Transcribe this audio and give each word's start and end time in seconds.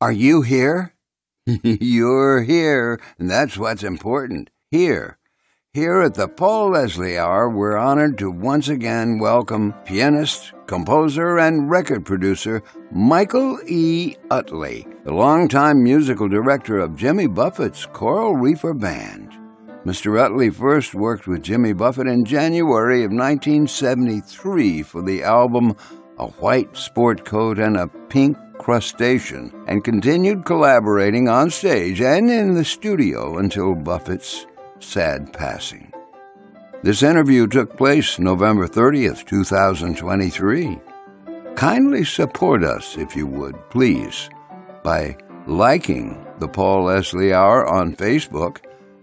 Are 0.00 0.12
you 0.12 0.42
here? 0.42 0.94
You're 1.64 2.42
here, 2.42 3.00
and 3.18 3.28
that's 3.28 3.58
what's 3.58 3.82
important. 3.82 4.48
Here. 4.70 5.18
Here 5.72 6.02
at 6.02 6.14
the 6.14 6.28
Paul 6.28 6.70
Leslie 6.70 7.18
Hour, 7.18 7.50
we're 7.50 7.76
honored 7.76 8.16
to 8.18 8.30
once 8.30 8.68
again 8.68 9.18
welcome 9.18 9.74
pianist, 9.84 10.52
composer, 10.68 11.38
and 11.38 11.68
record 11.68 12.06
producer 12.06 12.62
Michael 12.92 13.58
E. 13.66 14.14
Utley, 14.30 14.86
the 15.02 15.12
longtime 15.12 15.82
musical 15.82 16.28
director 16.28 16.78
of 16.78 16.94
Jimmy 16.94 17.26
Buffett's 17.26 17.84
Coral 17.84 18.36
Reefer 18.36 18.74
Band. 18.74 19.32
Mr. 19.84 20.16
Utley 20.16 20.50
first 20.50 20.94
worked 20.94 21.26
with 21.26 21.42
Jimmy 21.42 21.72
Buffett 21.72 22.06
in 22.06 22.24
January 22.24 23.02
of 23.02 23.10
1973 23.10 24.84
for 24.84 25.02
the 25.02 25.24
album 25.24 25.74
A 26.18 26.28
White 26.28 26.76
Sport 26.76 27.24
Coat 27.24 27.58
and 27.58 27.76
a 27.76 27.88
Pink 27.88 28.36
Crustacean, 28.58 29.52
and 29.66 29.84
continued 29.84 30.44
collaborating 30.44 31.28
on 31.28 31.50
stage 31.50 32.00
and 32.00 32.30
in 32.30 32.54
the 32.54 32.64
studio 32.64 33.38
until 33.38 33.74
Buffett's 33.74 34.46
sad 34.80 35.32
passing. 35.32 35.92
This 36.82 37.02
interview 37.02 37.46
took 37.46 37.76
place 37.76 38.18
November 38.18 38.68
30th, 38.68 39.26
2023. 39.26 40.78
Kindly 41.56 42.04
support 42.04 42.62
us, 42.62 42.96
if 42.96 43.16
you 43.16 43.26
would, 43.26 43.56
please, 43.70 44.30
by 44.84 45.16
liking 45.46 46.24
the 46.38 46.46
Paul 46.46 46.84
Leslie 46.84 47.32
Hour 47.32 47.66
on 47.66 47.96
Facebook 47.96 48.58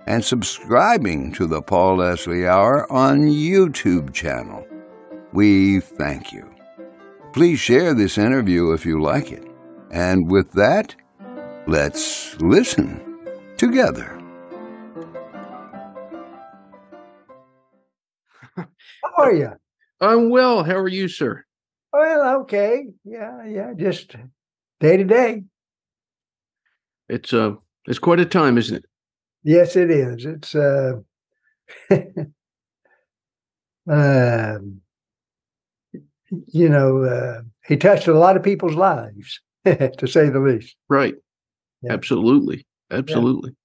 and 0.08 0.24
subscribing 0.24 1.34
to 1.34 1.48
the 1.48 1.62
Paul 1.62 1.98
Leslie 1.98 2.48
Hour 2.48 2.90
on 2.92 3.22
YouTube 3.28 4.14
channel. 4.14 4.66
We 5.34 5.80
thank 5.82 6.32
you. 6.32 6.50
Please 7.34 7.60
share 7.60 7.94
this 7.94 8.18
interview 8.18 8.72
if 8.72 8.86
you 8.86 9.02
like 9.02 9.32
it. 9.32 9.45
And 9.96 10.30
with 10.30 10.52
that, 10.52 10.94
let's 11.68 12.36
listen 12.42 13.00
together. 13.56 14.20
How 18.58 18.68
are 19.18 19.34
you? 19.34 19.52
I'm 20.02 20.30
well. 20.30 20.66
How 20.66 20.76
are 20.76 20.90
you, 20.90 21.08
sir? 21.08 21.46
Well, 21.94 22.42
okay. 22.42 22.88
Yeah, 23.06 23.46
yeah. 23.46 23.72
Just 23.78 24.18
day 24.82 24.98
to 24.98 25.06
day. 25.06 25.44
It's 27.08 27.32
uh 27.32 27.54
it's 27.88 28.00
quite 28.00 28.20
a 28.20 28.26
time, 28.26 28.58
isn't 28.58 28.76
it? 28.76 28.86
Yes, 29.44 29.78
it 29.78 29.90
is. 29.90 30.26
It's 30.26 30.54
uh 30.56 30.96
um 33.90 34.82
you 36.48 36.68
know, 36.68 37.04
uh, 37.04 37.44
he 37.66 37.78
touched 37.78 38.08
a 38.08 38.14
lot 38.14 38.36
of 38.36 38.44
people's 38.44 38.76
lives, 38.76 39.40
to 39.98 40.08
say 40.08 40.30
the 40.30 40.40
least. 40.40 40.76
Right. 40.90 41.16
Yeah. 41.82 41.94
Absolutely. 41.94 42.66
Absolutely. 42.92 43.56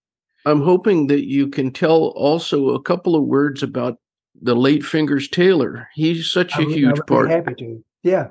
I'm 0.46 0.62
hoping 0.62 1.06
that 1.08 1.26
you 1.28 1.48
can 1.48 1.70
tell 1.72 2.06
also 2.16 2.70
a 2.70 2.82
couple 2.82 3.14
of 3.14 3.24
words 3.24 3.62
about 3.62 3.98
the 4.40 4.54
late 4.56 4.84
Fingers 4.84 5.28
Taylor. 5.28 5.88
He's 5.94 6.30
such 6.30 6.52
a 6.54 6.56
I 6.56 6.60
would- 6.60 6.70
I 6.70 6.74
huge 6.74 7.00
part. 7.06 7.30
Happy 7.30 7.54
to. 7.56 7.84
Yeah. 8.02 8.28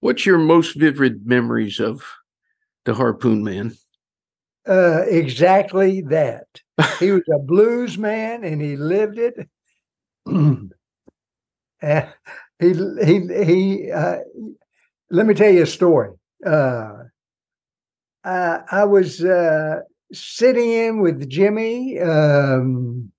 What's 0.00 0.24
your 0.24 0.38
most 0.38 0.76
vivid 0.76 1.26
memories 1.26 1.78
of 1.78 2.02
the 2.86 2.94
Harpoon 2.94 3.44
Man? 3.44 3.74
Uh, 4.66 5.02
exactly 5.06 6.00
that. 6.02 6.46
He 6.98 7.10
was 7.12 7.22
a 7.34 7.38
blues 7.38 7.98
man 7.98 8.42
and 8.44 8.62
he 8.62 8.76
lived 8.76 9.18
it. 9.18 9.34
Uh, 11.82 12.02
he 12.58 12.74
he 13.06 13.44
he. 13.44 13.90
Uh, 13.90 14.18
let 15.10 15.24
me 15.26 15.32
tell 15.32 15.50
you 15.50 15.62
a 15.62 15.66
story. 15.66 16.10
Uh, 16.46 17.04
I, 18.24 18.60
I 18.70 18.84
was 18.84 19.24
uh, 19.24 19.80
sitting 20.12 20.70
in 20.70 21.00
with 21.00 21.28
Jimmy 21.28 21.98
um, 22.00 23.10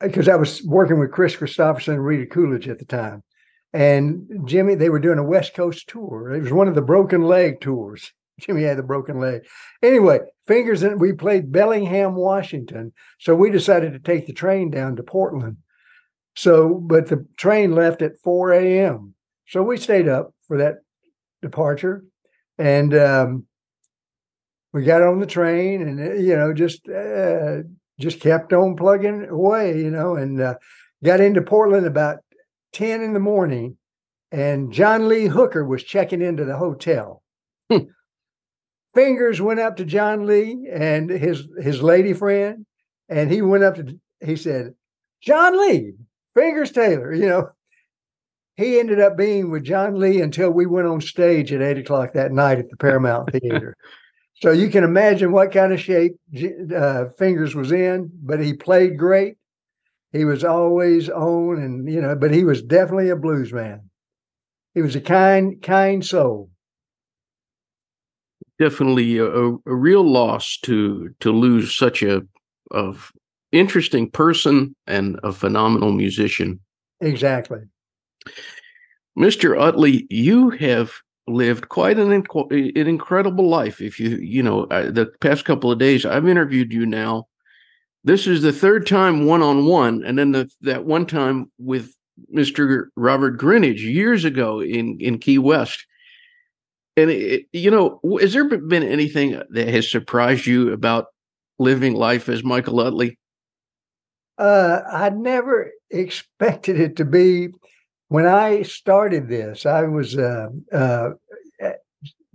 because 0.00 0.28
I 0.28 0.36
was 0.36 0.62
working 0.64 0.98
with 0.98 1.12
Kris 1.12 1.36
Kristofferson 1.36 1.94
and 1.94 2.04
Rita 2.04 2.26
Coolidge 2.26 2.68
at 2.68 2.78
the 2.78 2.84
time, 2.84 3.22
and 3.72 4.46
Jimmy. 4.46 4.74
They 4.74 4.90
were 4.90 5.00
doing 5.00 5.18
a 5.18 5.24
West 5.24 5.54
Coast 5.54 5.88
tour. 5.88 6.32
It 6.32 6.42
was 6.42 6.52
one 6.52 6.68
of 6.68 6.74
the 6.74 6.82
broken 6.82 7.22
leg 7.22 7.60
tours. 7.60 8.12
Jimmy 8.40 8.62
had 8.62 8.78
the 8.78 8.82
broken 8.82 9.20
leg. 9.20 9.42
Anyway, 9.82 10.20
fingers 10.46 10.82
and 10.82 11.00
we 11.00 11.12
played 11.12 11.52
Bellingham, 11.52 12.14
Washington. 12.14 12.92
So 13.20 13.34
we 13.34 13.50
decided 13.50 13.92
to 13.92 13.98
take 13.98 14.26
the 14.26 14.32
train 14.32 14.70
down 14.70 14.96
to 14.96 15.02
Portland. 15.02 15.58
So, 16.34 16.74
but 16.74 17.08
the 17.08 17.26
train 17.36 17.74
left 17.74 18.00
at 18.02 18.18
4 18.24 18.52
a.m. 18.52 19.14
So 19.46 19.62
we 19.62 19.76
stayed 19.76 20.08
up 20.08 20.34
for 20.48 20.58
that 20.58 20.76
departure. 21.42 22.04
And 22.58 22.94
um, 22.94 23.46
we 24.72 24.84
got 24.84 25.02
on 25.02 25.20
the 25.20 25.26
train 25.26 25.82
and, 25.82 26.00
uh, 26.00 26.14
you 26.14 26.36
know, 26.36 26.54
just, 26.54 26.88
uh, 26.88 27.58
just 28.00 28.20
kept 28.20 28.52
on 28.52 28.76
plugging 28.76 29.28
away, 29.28 29.78
you 29.78 29.90
know, 29.90 30.16
and 30.16 30.40
uh, 30.40 30.54
got 31.04 31.20
into 31.20 31.42
Portland 31.42 31.86
about 31.86 32.18
10 32.72 33.02
in 33.02 33.12
the 33.12 33.20
morning. 33.20 33.76
And 34.30 34.72
John 34.72 35.08
Lee 35.08 35.26
Hooker 35.26 35.64
was 35.64 35.82
checking 35.82 36.22
into 36.22 36.44
the 36.46 36.56
hotel. 36.56 37.22
Fingers 38.94 39.40
went 39.40 39.60
up 39.60 39.76
to 39.76 39.84
John 39.84 40.26
Lee 40.26 40.68
and 40.70 41.08
his 41.08 41.48
his 41.60 41.82
lady 41.82 42.12
friend, 42.12 42.66
and 43.08 43.30
he 43.30 43.40
went 43.40 43.64
up 43.64 43.76
to 43.76 43.98
he 44.24 44.36
said, 44.36 44.74
John 45.22 45.58
Lee, 45.58 45.94
Fingers 46.34 46.72
Taylor, 46.72 47.12
you 47.12 47.26
know. 47.26 47.50
He 48.56 48.78
ended 48.78 49.00
up 49.00 49.16
being 49.16 49.50
with 49.50 49.64
John 49.64 49.98
Lee 49.98 50.20
until 50.20 50.50
we 50.50 50.66
went 50.66 50.86
on 50.86 51.00
stage 51.00 51.52
at 51.52 51.62
eight 51.62 51.78
o'clock 51.78 52.12
that 52.12 52.32
night 52.32 52.58
at 52.58 52.68
the 52.68 52.76
Paramount 52.76 53.32
Theater. 53.32 53.76
So 54.42 54.50
you 54.50 54.68
can 54.68 54.84
imagine 54.84 55.32
what 55.32 55.52
kind 55.52 55.72
of 55.72 55.80
shape 55.80 56.16
uh, 56.74 57.06
Fingers 57.18 57.54
was 57.54 57.72
in, 57.72 58.10
but 58.22 58.40
he 58.40 58.54
played 58.54 58.98
great. 58.98 59.36
He 60.12 60.24
was 60.24 60.44
always 60.44 61.08
on, 61.08 61.58
and 61.58 61.90
you 61.90 62.00
know, 62.00 62.14
but 62.14 62.34
he 62.34 62.44
was 62.44 62.60
definitely 62.60 63.08
a 63.08 63.16
blues 63.16 63.52
man. 63.52 63.88
He 64.74 64.82
was 64.82 64.96
a 64.96 65.00
kind, 65.00 65.62
kind 65.62 66.04
soul. 66.04 66.50
Definitely 68.58 69.16
a, 69.18 69.26
a, 69.26 69.52
a 69.54 69.74
real 69.74 70.02
loss 70.04 70.58
to 70.64 71.14
to 71.20 71.32
lose 71.32 71.74
such 71.74 72.02
a 72.02 72.22
of 72.70 73.12
interesting 73.52 74.10
person 74.10 74.74
and 74.86 75.18
a 75.22 75.32
phenomenal 75.32 75.92
musician. 75.92 76.60
Exactly. 77.00 77.60
Mr. 79.18 79.60
Utley, 79.60 80.06
you 80.10 80.50
have 80.50 80.92
lived 81.26 81.68
quite 81.68 81.98
an 81.98 82.08
inc- 82.08 82.50
an 82.50 82.86
incredible 82.86 83.48
life. 83.48 83.80
If 83.80 84.00
you 84.00 84.16
you 84.16 84.42
know 84.42 84.64
uh, 84.64 84.90
the 84.90 85.06
past 85.20 85.44
couple 85.44 85.70
of 85.70 85.78
days, 85.78 86.04
I've 86.04 86.28
interviewed 86.28 86.72
you 86.72 86.86
now. 86.86 87.28
This 88.04 88.26
is 88.26 88.42
the 88.42 88.52
third 88.52 88.86
time 88.86 89.26
one 89.26 89.42
on 89.42 89.66
one, 89.66 90.02
and 90.04 90.18
then 90.18 90.32
the, 90.32 90.50
that 90.62 90.84
one 90.84 91.06
time 91.06 91.50
with 91.58 91.94
Mr. 92.34 92.86
Robert 92.96 93.38
Greenidge 93.38 93.80
years 93.80 94.24
ago 94.24 94.60
in 94.60 94.98
in 95.00 95.18
Key 95.18 95.38
West. 95.38 95.86
And 96.96 97.10
it, 97.10 97.46
you 97.52 97.70
know, 97.70 98.00
has 98.20 98.34
there 98.34 98.44
been 98.44 98.82
anything 98.82 99.40
that 99.50 99.68
has 99.68 99.90
surprised 99.90 100.46
you 100.46 100.72
about 100.72 101.06
living 101.58 101.94
life 101.94 102.28
as 102.28 102.44
Michael 102.44 102.80
Utley? 102.80 103.18
Uh, 104.36 104.80
I 104.90 105.08
never 105.08 105.70
expected 105.90 106.80
it 106.80 106.96
to 106.96 107.04
be 107.04 107.48
when 108.12 108.26
I 108.26 108.60
started 108.60 109.26
this. 109.26 109.64
I 109.64 109.84
was 109.84 110.18
uh, 110.18 110.48
uh, 110.70 111.10
eh, 111.58 111.72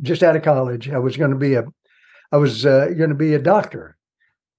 just 0.02 0.24
out 0.24 0.36
of 0.36 0.42
college. 0.42 0.90
I 0.90 0.98
was 0.98 1.18
going 1.18 1.30
to 1.30 1.38
be 1.38 1.54
a, 1.54 1.66
I 2.32 2.38
was 2.38 2.66
uh, 2.66 2.88
going 2.98 3.12
to 3.12 3.16
be 3.16 3.36
a 3.36 3.40
doctor 3.40 3.96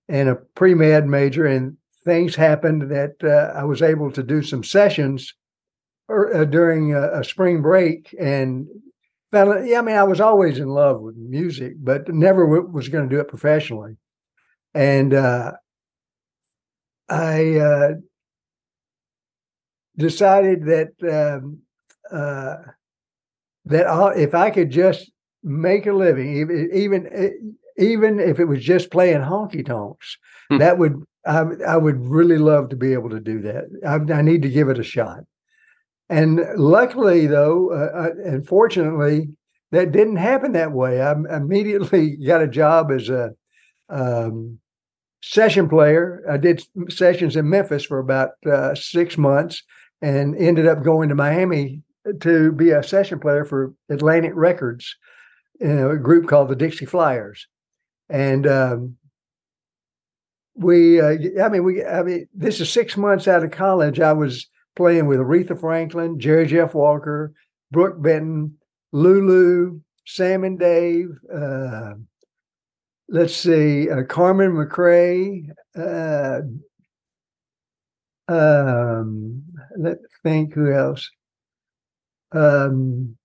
and 0.08 0.28
a 0.28 0.36
pre 0.36 0.74
med 0.74 1.08
major, 1.08 1.44
and 1.44 1.76
things 2.04 2.36
happened 2.36 2.92
that 2.92 3.16
uh, 3.24 3.58
I 3.58 3.64
was 3.64 3.82
able 3.82 4.12
to 4.12 4.22
do 4.22 4.44
some 4.44 4.62
sessions 4.62 5.34
or, 6.06 6.32
uh, 6.34 6.44
during 6.44 6.94
a, 6.94 7.20
a 7.20 7.24
spring 7.24 7.62
break 7.62 8.14
and. 8.18 8.68
Fell, 9.30 9.62
yeah, 9.62 9.80
I 9.80 9.82
mean, 9.82 9.96
I 9.96 10.04
was 10.04 10.22
always 10.22 10.58
in 10.58 10.68
love 10.68 11.02
with 11.02 11.14
music, 11.16 11.74
but 11.80 12.08
never 12.08 12.46
w- 12.46 12.72
was 12.72 12.88
going 12.88 13.06
to 13.06 13.14
do 13.14 13.20
it 13.20 13.28
professionally. 13.28 13.98
And 14.72 15.12
uh, 15.12 15.52
I 17.10 17.56
uh, 17.56 17.90
decided 19.98 20.64
that 20.66 20.90
um, 21.10 21.58
uh, 22.10 22.56
that 23.66 23.86
I'll, 23.86 24.08
if 24.08 24.34
I 24.34 24.50
could 24.50 24.70
just 24.70 25.10
make 25.42 25.86
a 25.86 25.92
living, 25.92 26.36
even 26.36 26.70
even 26.72 27.56
even 27.76 28.20
if 28.20 28.40
it 28.40 28.46
was 28.46 28.62
just 28.62 28.90
playing 28.90 29.20
honky 29.20 29.64
tonks, 29.64 30.16
Hmm. 30.50 30.58
that 30.58 30.78
would 30.78 31.02
I, 31.26 31.44
I 31.66 31.76
would 31.76 32.00
really 32.00 32.38
love 32.38 32.70
to 32.70 32.76
be 32.76 32.92
able 32.94 33.10
to 33.10 33.20
do 33.20 33.42
that. 33.42 33.64
I, 33.86 34.12
I 34.12 34.22
need 34.22 34.42
to 34.42 34.48
give 34.48 34.68
it 34.68 34.78
a 34.78 34.84
shot. 34.84 35.20
And 36.08 36.40
luckily, 36.56 37.26
though, 37.26 37.70
uh, 37.70 37.98
uh, 38.04 38.10
and 38.24 38.46
fortunately, 38.46 39.28
that 39.72 39.92
didn't 39.92 40.16
happen 40.16 40.52
that 40.52 40.72
way. 40.72 41.02
I 41.02 41.12
immediately 41.36 42.16
got 42.26 42.40
a 42.40 42.48
job 42.48 42.90
as 42.90 43.10
a 43.10 43.32
um, 43.90 44.58
session 45.22 45.68
player. 45.68 46.24
I 46.30 46.38
did 46.38 46.62
sessions 46.88 47.36
in 47.36 47.50
Memphis 47.50 47.84
for 47.84 47.98
about 47.98 48.30
uh, 48.50 48.74
six 48.74 49.18
months 49.18 49.62
and 50.00 50.36
ended 50.36 50.66
up 50.66 50.82
going 50.82 51.08
to 51.08 51.14
Miami 51.14 51.82
to 52.20 52.52
be 52.52 52.70
a 52.70 52.82
session 52.82 53.18
player 53.18 53.44
for 53.44 53.74
Atlantic 53.90 54.32
Records 54.34 54.96
in 55.60 55.78
a 55.78 55.96
group 55.96 56.28
called 56.28 56.48
the 56.48 56.56
Dixie 56.56 56.86
Flyers, 56.86 57.46
and 58.08 58.46
um, 58.46 58.96
we, 60.54 61.00
uh, 61.00 61.16
I 61.42 61.48
mean, 61.48 61.64
we, 61.64 61.84
I 61.84 62.02
mean, 62.02 62.28
this 62.34 62.60
is 62.60 62.70
six 62.70 62.96
months 62.96 63.28
out 63.28 63.44
of 63.44 63.50
college. 63.50 64.00
I 64.00 64.12
was 64.12 64.46
playing 64.76 65.06
with 65.06 65.20
Aretha 65.20 65.58
Franklin, 65.58 66.18
Jerry 66.18 66.46
Jeff 66.46 66.74
Walker, 66.74 67.32
Brook 67.70 68.00
Benton, 68.00 68.56
Lulu, 68.92 69.80
Sam 70.06 70.44
and 70.44 70.58
Dave. 70.58 71.10
Uh, 71.32 71.94
let's 73.08 73.36
see, 73.36 73.90
uh, 73.90 74.02
Carmen 74.04 74.52
McRae. 74.52 75.48
Uh, 75.76 76.40
um, 78.30 79.44
let's 79.78 80.00
think 80.22 80.54
who 80.54 80.72
else. 80.72 81.08
Um, 82.32 83.16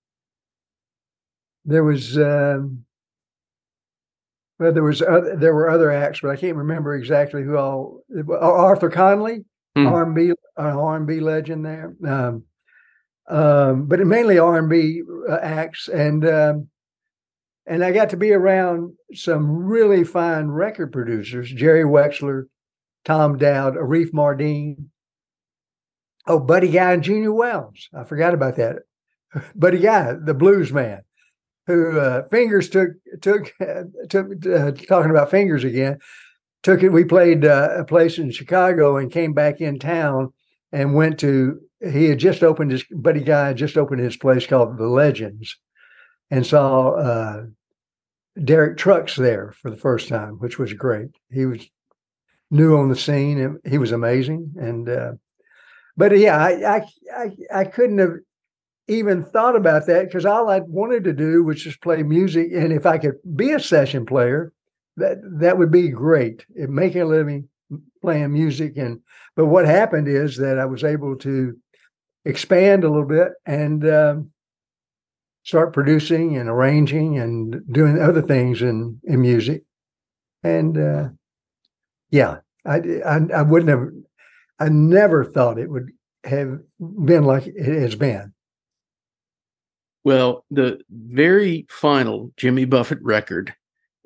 there 1.65 1.83
was 1.83 2.17
um, 2.17 2.85
well, 4.59 4.71
there 4.71 4.83
was 4.83 5.01
other, 5.01 5.35
there 5.35 5.53
were 5.53 5.69
other 5.69 5.91
acts, 5.91 6.21
but 6.21 6.31
I 6.31 6.35
can't 6.35 6.55
remember 6.55 6.95
exactly 6.95 7.43
who 7.43 7.57
all. 7.57 8.03
Arthur 8.39 8.89
Conley, 8.89 9.43
hmm. 9.75 9.87
R 9.87 10.03
and 10.03 10.15
B, 10.15 10.29
an 10.29 10.35
R 10.57 10.95
and 10.95 11.07
B 11.07 11.19
legend 11.19 11.65
there. 11.65 11.95
Um, 12.05 12.43
um, 13.27 13.87
but 13.87 13.99
mainly 13.99 14.37
R 14.37 14.57
and 14.57 14.69
B 14.69 15.01
uh, 15.29 15.39
acts, 15.41 15.87
and 15.87 16.27
um, 16.27 16.67
and 17.65 17.83
I 17.83 17.91
got 17.91 18.09
to 18.11 18.17
be 18.17 18.31
around 18.31 18.93
some 19.13 19.49
really 19.49 20.03
fine 20.03 20.47
record 20.47 20.91
producers: 20.91 21.51
Jerry 21.51 21.83
Wexler, 21.83 22.43
Tom 23.05 23.37
Dowd, 23.37 23.75
Arif 23.75 24.11
Mardin. 24.11 24.85
Oh, 26.25 26.39
Buddy 26.39 26.69
Guy 26.69 26.93
and 26.93 27.03
Junior 27.03 27.33
Wells. 27.33 27.89
I 27.93 28.03
forgot 28.03 28.33
about 28.33 28.55
that. 28.55 28.77
Buddy 29.55 29.79
Guy, 29.79 30.13
the 30.13 30.33
blues 30.33 30.71
man 30.71 31.03
who 31.67 31.99
uh, 31.99 32.27
fingers 32.27 32.69
took 32.69 32.91
took 33.21 33.53
took 34.09 34.45
uh, 34.45 34.71
talking 34.71 35.11
about 35.11 35.31
fingers 35.31 35.63
again 35.63 35.97
took 36.61 36.83
it 36.83 36.89
we 36.89 37.03
played 37.03 37.45
uh, 37.45 37.69
a 37.77 37.85
place 37.85 38.17
in 38.17 38.31
chicago 38.31 38.97
and 38.97 39.11
came 39.11 39.33
back 39.33 39.61
in 39.61 39.79
town 39.79 40.31
and 40.71 40.93
went 40.93 41.19
to 41.19 41.59
he 41.81 42.05
had 42.05 42.19
just 42.19 42.43
opened 42.43 42.71
his 42.71 42.83
buddy 42.91 43.21
guy 43.21 43.47
had 43.47 43.57
just 43.57 43.77
opened 43.77 44.01
his 44.01 44.17
place 44.17 44.45
called 44.45 44.77
the 44.77 44.87
legends 44.87 45.57
and 46.31 46.45
saw 46.45 46.91
uh, 46.91 47.43
derek 48.43 48.77
trucks 48.77 49.15
there 49.15 49.53
for 49.61 49.69
the 49.69 49.77
first 49.77 50.07
time 50.07 50.33
which 50.39 50.57
was 50.59 50.73
great 50.73 51.09
he 51.31 51.45
was 51.45 51.65
new 52.51 52.77
on 52.77 52.89
the 52.89 52.95
scene 52.95 53.39
and 53.39 53.59
he 53.65 53.77
was 53.77 53.91
amazing 53.91 54.53
and 54.57 54.89
uh, 54.89 55.13
but 55.97 56.17
yeah 56.17 56.37
I, 56.37 56.77
I 56.77 56.81
i 57.15 57.29
i 57.61 57.63
couldn't 57.65 57.99
have 57.99 58.15
even 58.87 59.23
thought 59.23 59.55
about 59.55 59.85
that 59.87 60.05
because 60.05 60.25
all 60.25 60.49
I 60.49 60.59
wanted 60.59 61.03
to 61.05 61.13
do 61.13 61.43
was 61.43 61.61
just 61.61 61.81
play 61.81 62.03
music. 62.03 62.49
And 62.53 62.73
if 62.73 62.85
I 62.85 62.97
could 62.97 63.15
be 63.35 63.51
a 63.51 63.59
session 63.59 64.05
player, 64.05 64.51
that 64.97 65.17
that 65.39 65.57
would 65.57 65.71
be 65.71 65.89
great. 65.89 66.45
It 66.55 66.69
making 66.69 67.01
a 67.01 67.05
living 67.05 67.47
playing 68.01 68.33
music. 68.33 68.77
And 68.77 68.99
but 69.35 69.45
what 69.45 69.65
happened 69.65 70.07
is 70.07 70.37
that 70.37 70.59
I 70.59 70.65
was 70.65 70.83
able 70.83 71.15
to 71.19 71.55
expand 72.25 72.83
a 72.83 72.89
little 72.89 73.07
bit 73.07 73.29
and 73.45 73.87
um, 73.87 74.31
start 75.43 75.73
producing 75.73 76.37
and 76.37 76.49
arranging 76.49 77.17
and 77.17 77.61
doing 77.71 78.01
other 78.01 78.21
things 78.21 78.61
in 78.61 78.99
in 79.03 79.21
music. 79.21 79.63
And 80.43 80.77
uh, 80.77 81.09
yeah, 82.11 82.39
I, 82.65 82.77
I 83.05 83.19
I 83.33 83.41
wouldn't 83.41 83.69
have. 83.69 83.87
I 84.63 84.69
never 84.69 85.25
thought 85.25 85.59
it 85.59 85.69
would 85.69 85.91
have 86.23 86.59
been 86.79 87.25
like 87.25 87.47
it 87.47 87.81
has 87.81 87.95
been. 87.95 88.33
Well, 90.05 90.45
the 90.49 90.79
very 90.89 91.65
final 91.69 92.31
Jimmy 92.37 92.63
Buffett 92.63 92.99
record, 93.01 93.53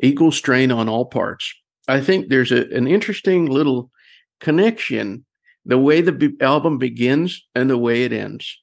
Equal 0.02 0.32
Strain 0.32 0.72
on 0.72 0.90
All 0.90 1.06
Parts, 1.06 1.54
I 1.88 2.02
think 2.02 2.30
there's 2.30 2.52
a, 2.52 2.68
an 2.76 2.88
interesting 2.88 3.46
little 3.46 3.92
connection 4.40 5.26
the 5.64 5.78
way 5.78 6.02
the 6.02 6.12
b- 6.12 6.36
album 6.42 6.80
begins 6.80 7.46
and 7.54 7.70
the 7.70 7.78
way 7.78 8.04
it 8.04 8.12
ends. 8.12 8.60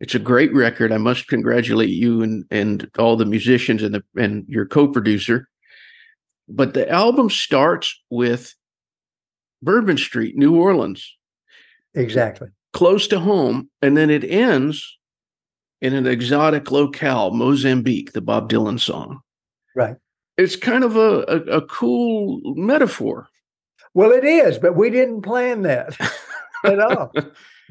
It's 0.00 0.16
a 0.16 0.18
great 0.18 0.52
record. 0.52 0.90
I 0.90 0.98
must 0.98 1.28
congratulate 1.28 1.90
you 1.90 2.22
and, 2.22 2.44
and 2.50 2.90
all 2.98 3.16
the 3.16 3.24
musicians 3.24 3.84
and 3.84 3.94
the 3.94 4.02
and 4.16 4.44
your 4.48 4.66
co-producer. 4.66 5.48
But 6.48 6.74
the 6.74 6.90
album 6.90 7.30
starts 7.30 8.02
with 8.10 8.52
Bourbon 9.62 9.96
Street, 9.96 10.36
New 10.36 10.56
Orleans. 10.56 11.15
Exactly. 11.96 12.48
Close 12.72 13.08
to 13.08 13.18
home. 13.18 13.70
And 13.82 13.96
then 13.96 14.10
it 14.10 14.22
ends 14.22 14.98
in 15.80 15.94
an 15.94 16.06
exotic 16.06 16.70
locale, 16.70 17.32
Mozambique, 17.32 18.12
the 18.12 18.20
Bob 18.20 18.50
Dylan 18.50 18.78
song. 18.78 19.20
Right. 19.74 19.96
It's 20.36 20.56
kind 20.56 20.84
of 20.84 20.96
a, 20.96 21.22
a, 21.22 21.36
a 21.58 21.62
cool 21.62 22.40
metaphor. 22.54 23.28
Well, 23.94 24.12
it 24.12 24.24
is, 24.24 24.58
but 24.58 24.76
we 24.76 24.90
didn't 24.90 25.22
plan 25.22 25.62
that 25.62 25.96
at 26.64 26.78
all. 26.78 27.12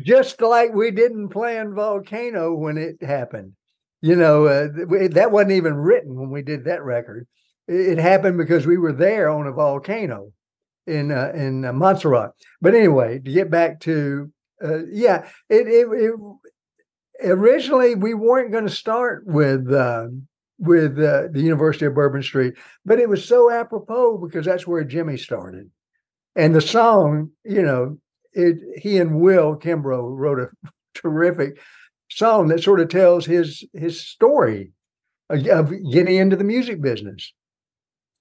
Just 0.04 0.42
like 0.42 0.74
we 0.74 0.92
didn't 0.92 1.30
plan 1.30 1.76
Volcano 1.76 2.54
when 2.54 2.78
it 2.78 3.02
happened. 3.02 3.54
You 4.02 4.16
know, 4.16 4.46
uh, 4.46 4.68
that 5.12 5.30
wasn't 5.32 5.54
even 5.54 5.76
written 5.76 6.16
when 6.16 6.30
we 6.30 6.42
did 6.42 6.66
that 6.66 6.84
record. 6.84 7.28
It, 7.68 7.98
happened 7.98 8.38
because 8.38 8.68
we 8.68 8.78
were 8.78 8.94
there 8.94 9.30
on 9.30 9.48
a 9.48 9.52
volcano 9.52 10.32
in 10.88 11.12
uh, 11.12 11.32
in 11.34 11.66
uh, 11.66 11.74
Montserrat. 11.74 12.32
But 12.62 12.76
anyway, 12.76 13.20
to 13.20 13.32
get 13.32 13.50
back 13.50 13.80
to 13.82 14.32
uh, 14.64 14.86
yeah, 14.86 15.28
it, 15.50 15.68
it, 15.68 15.88
it 15.92 17.30
originally 17.30 17.96
we 17.96 18.14
weren't 18.14 18.52
going 18.52 18.68
to 18.68 18.74
start 18.74 19.24
with 19.26 19.72
uh, 19.72 20.08
with 20.58 20.98
uh, 20.98 21.28
the 21.32 21.42
University 21.42 21.86
of 21.86 21.96
Bourbon 21.96 22.24
Street, 22.24 22.56
but 22.86 23.00
it 23.00 23.10
was 23.10 23.28
so 23.28 23.52
apropos 23.52 24.18
because 24.18 24.46
that's 24.46 24.68
where 24.68 24.84
Jimmy 24.84 25.18
started, 25.18 25.70
and 26.36 26.56
the 26.56 26.62
song, 26.62 27.32
you 27.44 27.62
know, 27.62 27.98
it 28.34 28.58
he 28.82 28.98
and 28.98 29.20
Will 29.20 29.56
Kimbrough 29.56 30.18
wrote 30.18 30.40
a 30.40 30.50
terrific 30.94 31.60
song 32.10 32.48
that 32.48 32.64
sort 32.64 32.80
of 32.80 32.90
tells 32.90 33.26
his 33.26 33.66
his 33.74 34.00
story 34.00 34.72
of 35.30 35.72
getting 35.92 36.16
into 36.16 36.36
the 36.36 36.44
music 36.44 36.82
business, 36.82 37.34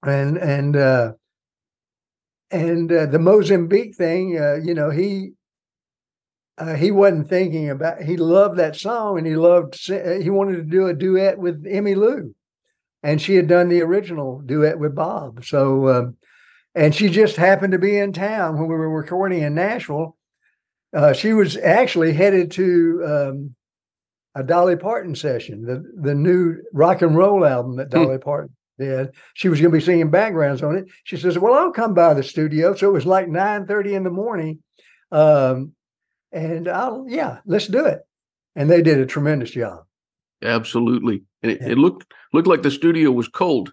and 0.03 0.37
and 0.37 0.75
uh, 0.75 1.13
and 2.51 2.91
uh, 2.91 3.05
the 3.07 3.19
Mozambique 3.19 3.95
thing, 3.95 4.37
uh, 4.39 4.55
you 4.63 4.73
know, 4.73 4.89
he 4.89 5.31
uh, 6.57 6.75
he 6.75 6.91
wasn't 6.91 7.29
thinking 7.29 7.69
about. 7.69 8.01
He 8.01 8.17
loved 8.17 8.57
that 8.57 8.75
song, 8.75 9.17
and 9.17 9.27
he 9.27 9.35
loved. 9.35 9.77
Uh, 9.89 10.19
he 10.21 10.29
wanted 10.29 10.55
to 10.57 10.63
do 10.63 10.87
a 10.87 10.93
duet 10.93 11.37
with 11.37 11.63
Emmylou, 11.65 12.33
and 13.03 13.21
she 13.21 13.35
had 13.35 13.47
done 13.47 13.69
the 13.69 13.81
original 13.81 14.39
duet 14.39 14.79
with 14.79 14.95
Bob. 14.95 15.43
So, 15.43 15.89
um, 15.89 16.17
and 16.73 16.95
she 16.95 17.09
just 17.09 17.35
happened 17.35 17.73
to 17.73 17.79
be 17.79 17.97
in 17.97 18.13
town 18.13 18.57
when 18.57 18.69
we 18.69 18.75
were 18.75 18.89
recording 18.89 19.41
in 19.41 19.55
Nashville. 19.55 20.15
Uh, 20.95 21.11
she 21.11 21.33
was 21.33 21.57
actually 21.57 22.13
headed 22.13 22.51
to 22.51 23.03
um, 23.05 23.55
a 24.33 24.43
Dolly 24.43 24.77
Parton 24.77 25.15
session, 25.15 25.65
the 25.65 25.83
the 26.01 26.15
new 26.15 26.57
rock 26.71 27.01
and 27.01 27.17
roll 27.17 27.45
album 27.45 27.75
that 27.77 27.91
hmm. 27.91 28.03
Dolly 28.03 28.17
Parton 28.17 28.55
did. 28.77 29.09
She 29.33 29.49
was 29.49 29.59
going 29.59 29.71
to 29.71 29.77
be 29.77 29.83
singing 29.83 30.11
backgrounds 30.11 30.63
on 30.63 30.77
it. 30.77 30.85
She 31.03 31.17
says, 31.17 31.37
"Well, 31.37 31.53
I'll 31.53 31.71
come 31.71 31.93
by 31.93 32.13
the 32.13 32.23
studio." 32.23 32.75
So 32.75 32.89
it 32.89 32.93
was 32.93 33.05
like 33.05 33.27
nine 33.27 33.65
thirty 33.65 33.95
in 33.95 34.03
the 34.03 34.09
morning. 34.09 34.59
Um, 35.11 35.73
and 36.31 36.67
I'll 36.67 37.05
yeah, 37.07 37.39
let's 37.45 37.67
do 37.67 37.85
it. 37.85 38.01
And 38.55 38.69
they 38.69 38.81
did 38.81 38.99
a 38.99 39.05
tremendous 39.05 39.51
job. 39.51 39.83
Absolutely, 40.43 41.23
and 41.41 41.53
it, 41.53 41.61
yeah. 41.61 41.69
it 41.69 41.77
looked 41.77 42.13
looked 42.33 42.47
like 42.47 42.63
the 42.63 42.71
studio 42.71 43.11
was 43.11 43.27
cold. 43.27 43.71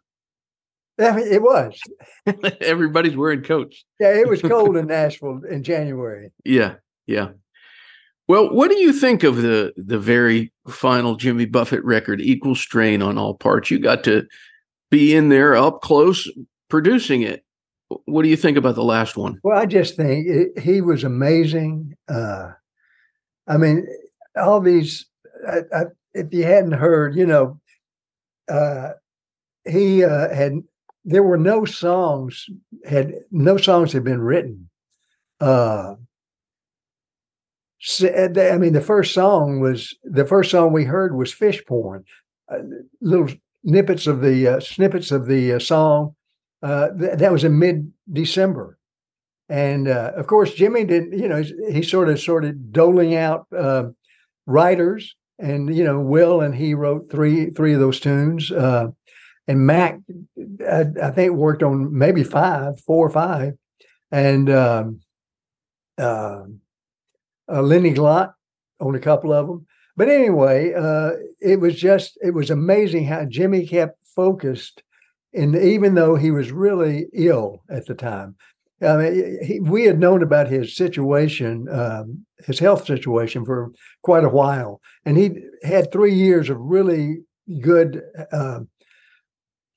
I 0.99 1.13
mean, 1.13 1.27
it 1.27 1.43
was. 1.43 1.81
Everybody's 2.61 3.17
wearing 3.17 3.43
coats. 3.43 3.85
yeah, 3.99 4.15
it 4.15 4.29
was 4.29 4.43
cold 4.43 4.77
in 4.77 4.87
Nashville 4.87 5.41
in 5.49 5.63
January. 5.63 6.31
Yeah, 6.45 6.75
yeah. 7.07 7.31
Well, 8.29 8.55
what 8.55 8.71
do 8.71 8.79
you 8.79 8.93
think 8.93 9.25
of 9.25 9.37
the 9.37 9.73
the 9.77 9.99
very 9.99 10.53
final 10.69 11.17
Jimmy 11.17 11.47
Buffett 11.47 11.85
record, 11.85 12.21
Equal 12.21 12.55
Strain 12.55 13.03
on 13.03 13.19
All 13.19 13.35
Parts? 13.35 13.71
You 13.71 13.79
got 13.79 14.05
to 14.05 14.27
be 14.93 15.13
in 15.13 15.29
there 15.29 15.57
up 15.57 15.81
close 15.83 16.31
producing 16.69 17.23
it 17.23 17.45
what 18.05 18.23
do 18.23 18.29
you 18.29 18.37
think 18.37 18.57
about 18.57 18.75
the 18.75 18.85
last 18.85 19.17
one? 19.17 19.39
Well, 19.43 19.59
I 19.59 19.67
just 19.67 19.97
think 19.97 20.27
it, 20.27 20.59
he 20.59 20.81
was 20.81 21.05
amazing. 21.05 21.95
Uh, 22.09 22.51
I 23.47 23.57
mean, 23.57 23.87
all 24.37 24.61
these. 24.61 25.07
I, 25.47 25.59
I, 25.75 25.83
if 26.15 26.33
you 26.33 26.45
hadn't 26.45 26.73
heard, 26.73 27.17
you 27.17 27.27
know, 27.27 27.61
uh, 28.49 28.91
he 29.69 30.05
uh, 30.05 30.35
had. 30.35 30.55
There 31.05 31.25
were 31.25 31.39
no 31.39 31.65
songs 31.65 32.47
had 32.85 33.15
no 33.33 33.57
songs 33.57 33.93
had 33.93 34.05
been 34.05 34.21
written. 34.21 34.71
Uh, 35.41 35.97
I 38.01 38.57
mean, 38.59 38.73
the 38.73 38.85
first 38.85 39.13
song 39.13 39.59
was 39.59 39.97
the 40.05 40.25
first 40.25 40.53
song 40.53 40.73
we 40.73 40.85
heard 40.85 41.17
was 41.17 41.33
"Fish 41.33 41.65
Porn," 41.67 42.05
uh, 42.49 42.59
little 43.01 43.31
snippets 43.67 44.07
of 44.07 44.21
the 44.21 44.49
uh, 44.49 44.61
snippets 44.61 45.11
of 45.11 45.27
the 45.27 45.55
uh, 45.55 45.59
song 45.59 46.15
uh, 46.63 46.89
th- 46.99 47.19
that 47.19 47.33
was 47.33 47.45
in 47.45 47.59
mid 47.59 47.93
December. 48.13 48.79
And 49.49 49.89
uh, 49.89 50.13
of 50.17 50.27
course, 50.27 50.55
Jimmy 50.55 50.85
did, 50.85 51.13
you 51.13 51.29
know, 51.29 51.43
he 51.71 51.83
sort 51.83 52.09
of 52.09 52.21
sort 52.21 52.45
of 52.45 52.73
doling 52.73 53.15
out 53.15 53.47
uh, 53.57 53.85
writers, 54.47 55.15
and 55.39 55.75
you 55.75 55.85
know, 55.85 56.01
Will 56.01 56.41
and 56.41 56.55
he 56.55 56.75
wrote 56.75 57.11
three 57.11 57.51
three 57.51 57.75
of 57.75 57.81
those 57.81 58.01
tunes. 58.01 58.51
Uh, 58.51 58.89
and 59.49 59.67
Mac, 59.67 59.99
I, 60.67 60.87
I 61.03 61.11
think 61.11 61.33
worked 61.33 61.63
on 61.63 61.97
maybe 61.97 62.23
five, 62.23 62.81
four 62.81 63.07
or 63.07 63.11
five, 63.11 63.55
and 64.11 64.49
um, 64.49 65.01
uh, 65.99 66.45
Lenny 67.49 67.93
Glott 67.93 68.33
on 68.81 68.95
a 68.95 69.01
couple 69.01 69.33
of 69.33 69.47
them. 69.47 69.67
But 69.97 70.09
anyway, 70.09 70.73
uh, 70.73 71.13
it 71.41 71.61
was 71.61 71.77
just 71.77 72.19
it 72.23 72.33
was 72.33 72.51
amazing 72.51 73.07
how 73.07 73.25
Jimmy 73.27 73.67
kept 73.67 73.99
focused, 74.07 74.83
and 75.35 75.55
even 75.57 75.95
though 75.95 76.17
he 76.17 76.31
was 76.31 76.51
really 76.51 77.07
ill 77.13 77.63
at 77.69 77.87
the 77.87 77.95
time, 77.95 78.37
I 78.83 78.97
mean, 78.97 79.39
he, 79.45 79.61
we 79.61 79.85
had 79.85 80.01
known 80.01 80.23
about 80.23 80.49
his 80.49 80.75
situation, 80.75 81.69
um, 81.71 82.25
his 82.45 82.59
health 82.59 82.87
situation 82.87 83.45
for 83.45 83.71
quite 84.03 84.25
a 84.25 84.31
while, 84.31 84.81
and 85.05 85.17
he 85.17 85.43
had 85.63 85.93
three 85.93 86.15
years 86.15 86.51
of 86.51 86.59
really 86.59 87.19
good 87.61 88.03
uh, 88.33 88.61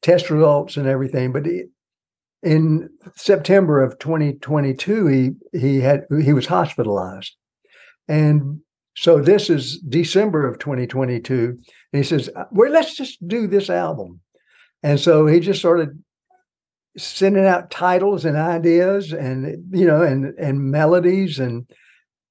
test 0.02 0.30
results 0.30 0.78
and 0.78 0.88
everything. 0.88 1.32
But 1.32 1.46
he, 1.46 1.66
in 2.42 2.90
September 3.16 3.82
of 3.82 4.00
2022, 4.00 5.08
he 5.08 5.32
he 5.60 5.82
had 5.82 6.06
he 6.22 6.34
was 6.34 6.46
hospitalized, 6.48 7.36
and 8.08 8.62
so 8.96 9.22
this 9.22 9.50
is 9.50 9.80
December 9.80 10.48
of 10.48 10.60
2022, 10.60 11.58
and 11.58 11.58
he 11.92 12.04
says, 12.04 12.30
"Well, 12.52 12.72
let's 12.72 12.96
just 12.96 13.26
do 13.28 13.48
this 13.48 13.70
album." 13.70 14.22
And 14.84 15.00
so 15.00 15.26
he 15.28 15.40
just 15.40 15.60
started 15.60 16.02
sending 16.98 17.46
out 17.46 17.72
titles 17.72 18.24
and 18.24 18.38
ideas 18.38 19.12
and 19.12 19.66
you 19.72 19.86
know 19.86 20.02
and 20.02 20.34
and 20.40 20.72
melodies. 20.72 21.40
And 21.40 21.70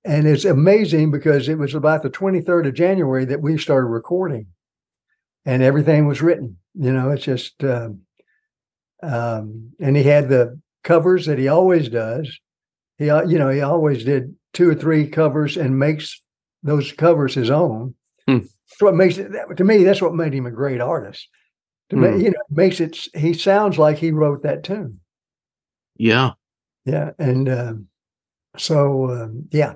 and 0.05 0.27
it's 0.27 0.45
amazing 0.45 1.11
because 1.11 1.49
it 1.49 1.59
was 1.59 1.75
about 1.75 2.03
the 2.03 2.11
23rd 2.11 2.69
of 2.69 2.75
January 2.75 3.25
that 3.25 3.43
we 3.43 3.59
started 3.59 3.89
recording. 3.89 4.47
And 5.47 5.63
everything 5.63 6.07
was 6.07 6.23
written 6.23 6.57
you 6.75 6.93
know 6.93 7.11
it's 7.11 7.25
just 7.25 7.63
um, 7.65 8.01
um, 9.03 9.73
and 9.81 9.97
he 9.97 10.03
had 10.03 10.29
the 10.29 10.61
covers 10.83 11.27
that 11.27 11.39
he 11.39 11.49
always 11.49 11.89
does. 11.89 12.39
He 12.99 13.07
you 13.07 13.39
know 13.39 13.49
he 13.49 13.61
always 13.61 14.05
did 14.05 14.35
two 14.53 14.71
or 14.71 14.75
three 14.75 15.09
covers 15.09 15.57
and 15.57 15.79
makes 15.79 16.21
those 16.65 16.91
covers 16.93 17.35
his 17.35 17.51
own 17.51 17.95
Hmm. 18.27 18.39
so 18.67 18.87
what 18.87 18.95
makes 18.95 19.19
it 19.19 19.31
to 19.57 19.65
me 19.65 19.85
that's 19.85 20.01
what 20.03 20.15
made 20.15 20.33
him 20.35 20.47
a 20.47 20.51
great 20.51 20.81
artist 20.81 21.29
to 21.91 21.97
ma- 21.97 22.09
Hmm. 22.11 22.21
you 22.21 22.31
know 22.31 22.43
makes 22.51 22.81
it 22.81 22.99
he 23.15 23.35
sounds 23.35 23.79
like 23.79 23.99
he 23.99 24.11
wrote 24.13 24.43
that 24.43 24.65
tune 24.65 25.01
Yeah. 25.97 26.33
yeah 26.87 27.11
and 27.19 27.49
um, 27.49 27.87
so 28.57 29.11
um, 29.11 29.49
yeah 29.53 29.75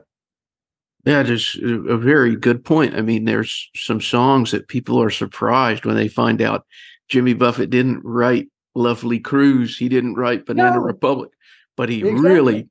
That 1.05 1.29
is 1.31 1.57
a 1.63 1.93
a 1.95 1.97
very 1.99 2.37
good 2.37 2.65
point. 2.65 2.95
I 2.95 3.03
mean, 3.03 3.25
there's 3.25 3.71
some 3.77 4.01
songs 4.01 4.51
that 4.51 4.69
people 4.69 5.01
are 5.03 5.11
surprised 5.11 5.85
when 5.85 5.97
they 5.97 6.09
find 6.09 6.41
out 6.43 6.65
Jimmy 7.09 7.35
Buffett 7.35 7.71
didn't 7.71 8.03
write 8.05 8.49
Lovely 8.75 9.21
Cruise. 9.21 9.79
He 9.79 9.89
didn't 9.89 10.15
write 10.17 10.45
Banana 10.47 10.77
No. 10.77 10.83
Republic, 10.83 11.31
but 11.77 11.89
he 11.89 11.99
Exactly. 12.01 12.23
really 12.35 12.69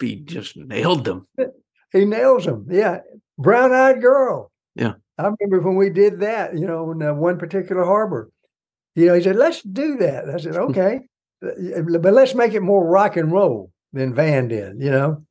he 0.00 0.16
just 0.16 0.56
nailed 0.56 1.04
them. 1.04 1.26
he 1.92 2.04
nails 2.04 2.44
them 2.44 2.66
yeah 2.70 2.98
brown 3.38 3.72
eyed 3.72 4.00
girl 4.00 4.50
Yeah. 4.76 4.94
i 5.18 5.22
remember 5.24 5.60
when 5.66 5.76
we 5.76 5.90
did 5.90 6.20
that 6.20 6.56
you 6.58 6.66
know 6.66 6.92
in 6.92 7.02
uh, 7.02 7.14
one 7.14 7.38
particular 7.38 7.84
harbor 7.84 8.30
you 8.94 9.06
know 9.06 9.14
he 9.14 9.22
said 9.22 9.36
let's 9.36 9.62
do 9.62 9.96
that 9.98 10.28
i 10.30 10.36
said 10.36 10.56
okay 10.68 11.00
Uh, 11.42 11.82
but 12.00 12.14
let's 12.14 12.34
make 12.34 12.54
it 12.54 12.60
more 12.62 12.86
rock 12.86 13.16
and 13.16 13.32
roll 13.32 13.70
than 13.92 14.14
van 14.14 14.48
did 14.48 14.80
you 14.80 14.90
know 14.90 15.24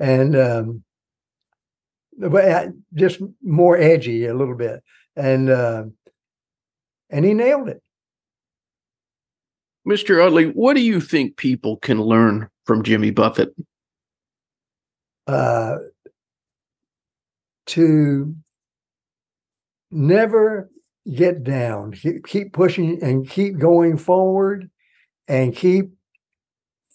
and 0.00 0.36
um 0.36 0.82
but 2.18 2.68
just 2.94 3.20
more 3.42 3.76
edgy 3.76 4.26
a 4.26 4.34
little 4.34 4.54
bit 4.56 4.82
and 5.16 5.50
uh 5.50 5.84
and 7.10 7.24
he 7.24 7.34
nailed 7.34 7.68
it 7.68 7.80
Mr. 9.86 10.24
Utley, 10.24 10.46
what 10.46 10.76
do 10.76 10.80
you 10.80 10.98
think 10.98 11.36
people 11.36 11.76
can 11.76 12.00
learn 12.00 12.48
from 12.64 12.82
Jimmy 12.82 13.10
Buffett? 13.10 13.54
uh, 15.26 15.76
to 17.66 18.34
never 19.90 20.70
get 21.12 21.44
down, 21.44 21.92
keep, 22.26 22.52
pushing 22.52 23.02
and 23.02 23.28
keep 23.28 23.58
going 23.58 23.96
forward 23.96 24.70
and 25.28 25.54
keep 25.54 25.92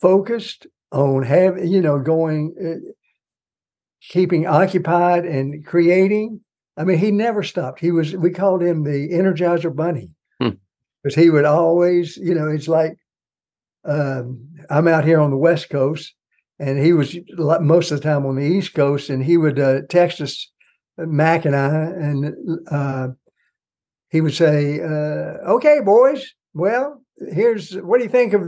focused 0.01 0.67
on 0.91 1.23
having, 1.23 1.67
you 1.67 1.81
know 1.81 1.99
going 1.99 2.55
uh, 2.59 2.91
keeping 4.01 4.47
occupied 4.47 5.25
and 5.25 5.65
creating. 5.65 6.41
I 6.77 6.83
mean 6.83 6.97
he 6.97 7.11
never 7.11 7.43
stopped. 7.43 7.79
He 7.79 7.91
was 7.91 8.15
we 8.15 8.31
called 8.31 8.63
him 8.63 8.83
the 8.83 9.09
energizer 9.09 9.75
bunny. 9.75 10.11
Hmm. 10.41 10.51
because 11.03 11.15
he 11.15 11.29
would 11.29 11.45
always 11.45 12.17
you 12.17 12.33
know 12.33 12.47
it's 12.47 12.69
like 12.69 12.97
um, 13.83 14.47
i'm 14.69 14.87
out 14.87 15.03
here 15.03 15.19
on 15.19 15.31
the 15.31 15.37
west 15.37 15.69
coast 15.69 16.13
and 16.59 16.77
he 16.77 16.91
was 16.91 17.17
most 17.37 17.91
of 17.91 18.01
the 18.01 18.03
time 18.03 18.25
on 18.25 18.35
the 18.35 18.45
East 18.45 18.73
Coast, 18.73 19.09
and 19.09 19.23
he 19.23 19.37
would 19.37 19.59
uh, 19.59 19.81
text 19.89 20.19
us, 20.19 20.51
Mac 21.07 21.45
and 21.45 21.55
I, 21.55 21.85
and 21.85 22.35
uh, 22.69 23.07
he 24.09 24.21
would 24.21 24.33
say, 24.33 24.79
uh, 24.81 25.51
"Okay, 25.55 25.79
boys, 25.83 26.33
well, 26.53 27.01
here's 27.31 27.73
what 27.73 27.97
do 27.97 28.03
you 28.03 28.09
think 28.09 28.33
of? 28.33 28.43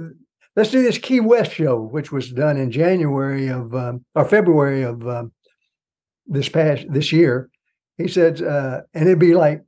Let's 0.55 0.71
do 0.71 0.83
this 0.83 0.97
Key 0.97 1.19
West 1.19 1.53
show, 1.53 1.79
which 1.79 2.11
was 2.11 2.31
done 2.31 2.57
in 2.57 2.71
January 2.71 3.47
of 3.47 3.73
um, 3.73 4.05
or 4.15 4.25
February 4.25 4.83
of 4.83 5.07
um, 5.07 5.31
this 6.25 6.49
past 6.49 6.85
this 6.89 7.11
year." 7.11 7.49
He 7.97 8.07
said, 8.07 8.41
uh, 8.41 8.81
and 8.93 9.07
it'd 9.07 9.19
be 9.19 9.35
like 9.35 9.63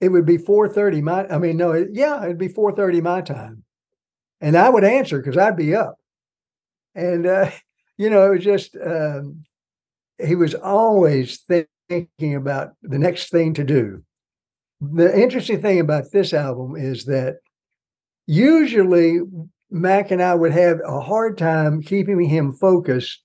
it 0.00 0.08
would 0.08 0.26
be 0.26 0.38
four 0.38 0.68
thirty 0.68 1.00
my. 1.00 1.26
I 1.28 1.38
mean, 1.38 1.56
no, 1.56 1.72
it, 1.72 1.88
yeah, 1.92 2.22
it'd 2.24 2.38
be 2.38 2.48
four 2.48 2.72
thirty 2.72 3.00
my 3.00 3.20
time, 3.20 3.64
and 4.40 4.56
I 4.56 4.68
would 4.68 4.84
answer 4.84 5.18
because 5.18 5.36
I'd 5.36 5.56
be 5.56 5.74
up 5.74 5.98
and 6.96 7.26
uh, 7.26 7.50
you 7.98 8.10
know, 8.10 8.26
it 8.26 8.36
was 8.36 8.44
just 8.44 8.76
um, 8.84 9.44
he 10.18 10.34
was 10.34 10.54
always 10.54 11.38
thinking 11.40 11.68
about 11.90 12.72
the 12.82 12.98
next 12.98 13.30
thing 13.30 13.54
to 13.54 13.64
do. 13.64 14.02
The 14.80 15.18
interesting 15.18 15.62
thing 15.62 15.80
about 15.80 16.12
this 16.12 16.34
album 16.34 16.76
is 16.76 17.04
that 17.06 17.36
usually 18.26 19.20
Mac 19.70 20.10
and 20.10 20.22
I 20.22 20.34
would 20.34 20.52
have 20.52 20.80
a 20.84 21.00
hard 21.00 21.38
time 21.38 21.82
keeping 21.82 22.20
him 22.20 22.52
focused 22.52 23.22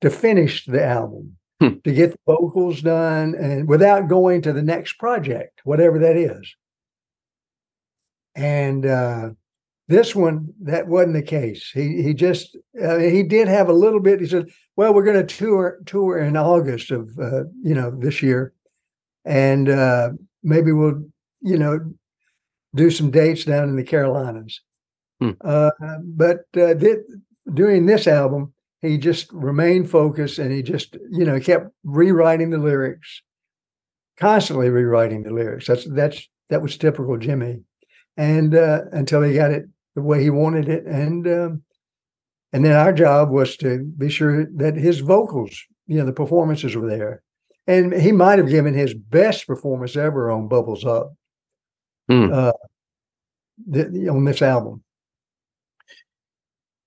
to 0.00 0.10
finish 0.10 0.64
the 0.66 0.84
album, 0.84 1.36
Hmm. 1.60 1.78
to 1.84 1.92
get 1.92 2.10
the 2.10 2.18
vocals 2.26 2.82
done, 2.82 3.34
and 3.34 3.68
without 3.68 4.08
going 4.08 4.42
to 4.42 4.52
the 4.52 4.62
next 4.62 4.94
project, 4.94 5.60
whatever 5.64 5.98
that 6.00 6.16
is. 6.16 6.54
And 8.34 8.84
uh, 8.84 9.30
this 9.88 10.14
one, 10.14 10.52
that 10.62 10.88
wasn't 10.88 11.14
the 11.14 11.22
case. 11.22 11.70
He 11.72 12.02
he 12.02 12.14
just 12.14 12.56
uh, 12.82 12.98
he 12.98 13.22
did 13.22 13.48
have 13.48 13.68
a 13.68 13.74
little 13.74 14.00
bit. 14.00 14.20
He 14.20 14.26
said, 14.26 14.48
"Well, 14.76 14.94
we're 14.94 15.04
going 15.04 15.26
to 15.26 15.36
tour 15.36 15.78
tour 15.84 16.18
in 16.18 16.36
August 16.36 16.90
of 16.90 17.10
uh, 17.18 17.44
you 17.62 17.74
know 17.74 17.90
this 17.90 18.22
year, 18.22 18.54
and 19.24 19.68
uh, 19.68 20.10
maybe 20.42 20.72
we'll 20.72 21.04
you 21.42 21.58
know 21.58 21.80
do 22.74 22.90
some 22.90 23.10
dates 23.10 23.44
down 23.44 23.68
in 23.68 23.76
the 23.76 23.84
Carolinas." 23.84 24.60
Hmm. 25.20 25.32
Uh, 25.42 25.70
but 26.02 26.44
uh, 26.56 26.74
thi- 26.74 27.04
doing 27.52 27.84
this 27.84 28.06
album, 28.06 28.54
he 28.80 28.96
just 28.96 29.30
remained 29.34 29.90
focused, 29.90 30.38
and 30.38 30.50
he 30.50 30.62
just 30.62 30.96
you 31.10 31.26
know 31.26 31.38
kept 31.38 31.68
rewriting 31.84 32.48
the 32.48 32.58
lyrics, 32.58 33.20
constantly 34.18 34.70
rewriting 34.70 35.24
the 35.24 35.30
lyrics. 35.30 35.66
That's 35.66 35.84
that's 35.84 36.26
that 36.48 36.62
was 36.62 36.78
typical 36.78 37.18
Jimmy, 37.18 37.60
and 38.16 38.54
uh, 38.54 38.84
until 38.92 39.20
he 39.20 39.34
got 39.34 39.50
it 39.50 39.66
the 39.94 40.02
way 40.02 40.22
he 40.22 40.30
wanted 40.30 40.68
it, 40.68 40.84
and 40.86 41.26
um, 41.28 41.62
and 42.52 42.64
then 42.64 42.72
our 42.76 42.92
job 42.92 43.30
was 43.30 43.56
to 43.58 43.84
be 43.98 44.08
sure 44.08 44.46
that 44.56 44.76
his 44.76 45.00
vocals, 45.00 45.56
you 45.86 45.98
know, 45.98 46.04
the 46.06 46.12
performances 46.12 46.76
were 46.76 46.88
there, 46.88 47.22
and 47.66 47.92
he 47.92 48.12
might 48.12 48.38
have 48.38 48.48
given 48.48 48.74
his 48.74 48.94
best 48.94 49.46
performance 49.46 49.96
ever 49.96 50.30
on 50.30 50.48
"Bubbles 50.48 50.84
Up" 50.84 51.14
Hmm. 52.08 52.30
uh, 52.32 52.52
on 54.10 54.24
this 54.24 54.42
album. 54.42 54.82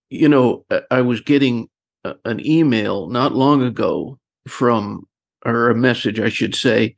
you 0.10 0.30
know, 0.30 0.64
I- 0.72 0.84
I 0.90 1.02
was 1.02 1.20
getting 1.20 1.68
a- 2.06 2.16
an 2.24 2.40
email 2.46 3.10
not 3.10 3.36
long 3.36 3.62
ago 3.62 4.18
from, 4.48 5.06
or 5.46 5.70
a 5.70 5.76
message, 5.76 6.18
I 6.18 6.30
should 6.30 6.56
say. 6.56 6.96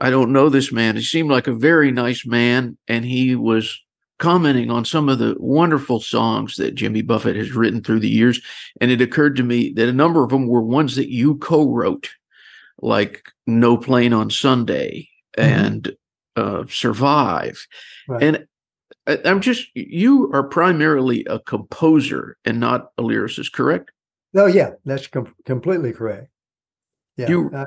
I 0.00 0.10
don't 0.10 0.30
know 0.32 0.50
this 0.50 0.70
man. 0.70 0.96
He 0.96 1.02
seemed 1.02 1.30
like 1.30 1.46
a 1.46 1.54
very 1.54 1.90
nice 1.90 2.26
man, 2.26 2.76
and 2.86 3.06
he 3.06 3.34
was 3.34 3.82
commenting 4.18 4.70
on 4.70 4.84
some 4.84 5.08
of 5.08 5.18
the 5.18 5.36
wonderful 5.38 6.00
songs 6.00 6.56
that 6.56 6.74
Jimmy 6.74 7.02
Buffett 7.02 7.36
has 7.36 7.52
written 7.52 7.82
through 7.82 8.00
the 8.00 8.08
years. 8.08 8.40
And 8.80 8.90
it 8.90 9.00
occurred 9.00 9.36
to 9.36 9.42
me 9.42 9.72
that 9.74 9.88
a 9.88 9.92
number 9.92 10.22
of 10.24 10.30
them 10.30 10.46
were 10.48 10.62
ones 10.62 10.96
that 10.96 11.10
you 11.10 11.36
co 11.38 11.70
wrote, 11.72 12.10
like 12.82 13.22
No 13.46 13.76
Plane 13.76 14.12
on 14.12 14.30
Sunday 14.30 15.08
Mhm. 15.38 15.42
and 15.44 15.96
uh, 16.36 16.64
Survive. 16.68 17.66
Right. 18.08 18.22
And 18.22 18.46
I- 19.06 19.20
I'm 19.24 19.40
just, 19.40 19.68
you 19.74 20.30
are 20.32 20.42
primarily 20.44 21.24
a 21.24 21.38
composer 21.40 22.36
and 22.44 22.60
not 22.60 22.90
a 22.98 23.02
lyricist, 23.02 23.52
correct? 23.52 23.90
Oh 24.36 24.46
yeah, 24.46 24.72
that's 24.84 25.06
com- 25.06 25.34
completely 25.44 25.92
correct. 25.92 26.28
Yeah, 27.16 27.28
You- 27.30 27.50
uh, 27.52 27.66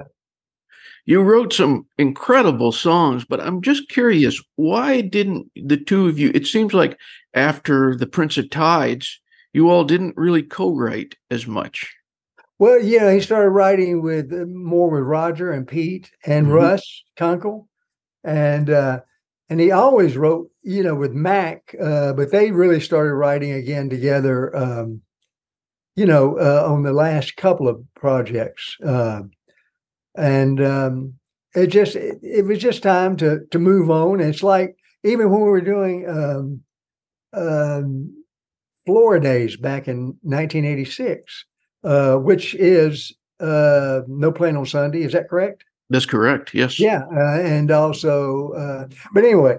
You 1.05 1.21
wrote 1.21 1.53
some 1.53 1.85
incredible 1.97 2.71
songs, 2.71 3.25
but 3.25 3.41
I'm 3.41 3.61
just 3.61 3.89
curious, 3.89 4.41
why 4.55 5.01
didn't 5.01 5.51
the 5.55 5.77
two 5.77 6.07
of 6.07 6.19
you? 6.19 6.31
It 6.33 6.47
seems 6.47 6.73
like 6.73 6.97
after 7.33 7.95
The 7.95 8.07
Prince 8.07 8.37
of 8.37 8.49
Tides, 8.49 9.19
you 9.53 9.69
all 9.69 9.83
didn't 9.83 10.17
really 10.17 10.43
co-write 10.43 11.15
as 11.29 11.47
much. 11.47 11.93
Well, 12.59 12.79
yeah, 12.79 13.11
he 13.11 13.19
started 13.19 13.49
writing 13.49 14.03
with 14.03 14.31
uh, 14.31 14.45
more 14.45 14.89
with 14.89 15.01
Roger 15.01 15.51
and 15.51 15.67
Pete 15.67 16.11
and 16.25 16.45
mm-hmm. 16.45 16.55
Russ 16.55 17.03
Kunkel, 17.17 17.67
and 18.23 18.69
uh, 18.69 18.99
and 19.49 19.59
he 19.59 19.71
always 19.71 20.15
wrote, 20.15 20.51
you 20.61 20.83
know, 20.83 20.93
with 20.93 21.11
Mac, 21.11 21.75
uh, 21.81 22.13
but 22.13 22.31
they 22.31 22.51
really 22.51 22.79
started 22.79 23.15
writing 23.15 23.51
again 23.51 23.89
together, 23.89 24.55
um, 24.55 25.01
you 25.95 26.05
know, 26.05 26.37
uh, 26.37 26.63
on 26.71 26.83
the 26.83 26.93
last 26.93 27.35
couple 27.35 27.67
of 27.67 27.83
projects, 27.95 28.77
uh, 28.85 29.23
and 30.15 30.61
um, 30.63 31.13
it 31.55 31.67
just 31.67 31.95
it, 31.95 32.19
it, 32.21 32.45
was 32.45 32.59
just 32.59 32.83
time 32.83 33.17
to 33.17 33.41
to 33.51 33.59
move 33.59 33.89
on. 33.89 34.19
It's 34.19 34.43
like 34.43 34.75
even 35.03 35.29
when 35.29 35.41
we 35.41 35.49
were 35.49 35.61
doing 35.61 36.07
um, 36.09 36.61
um, 37.33 38.23
Floridays 38.85 39.57
back 39.57 39.87
in 39.87 40.17
1986 40.21 41.45
uh, 41.83 42.15
which 42.15 42.55
is 42.55 43.13
uh, 43.39 44.01
No 44.07 44.31
Plane 44.31 44.55
on 44.55 44.65
Sunday. 44.65 45.03
Is 45.03 45.13
that 45.13 45.29
correct? 45.29 45.65
That's 45.89 46.05
correct. 46.05 46.53
Yes. 46.53 46.79
Yeah, 46.79 47.03
uh, 47.13 47.39
and 47.41 47.69
also, 47.69 48.51
uh, 48.51 48.87
but 49.13 49.25
anyway, 49.25 49.57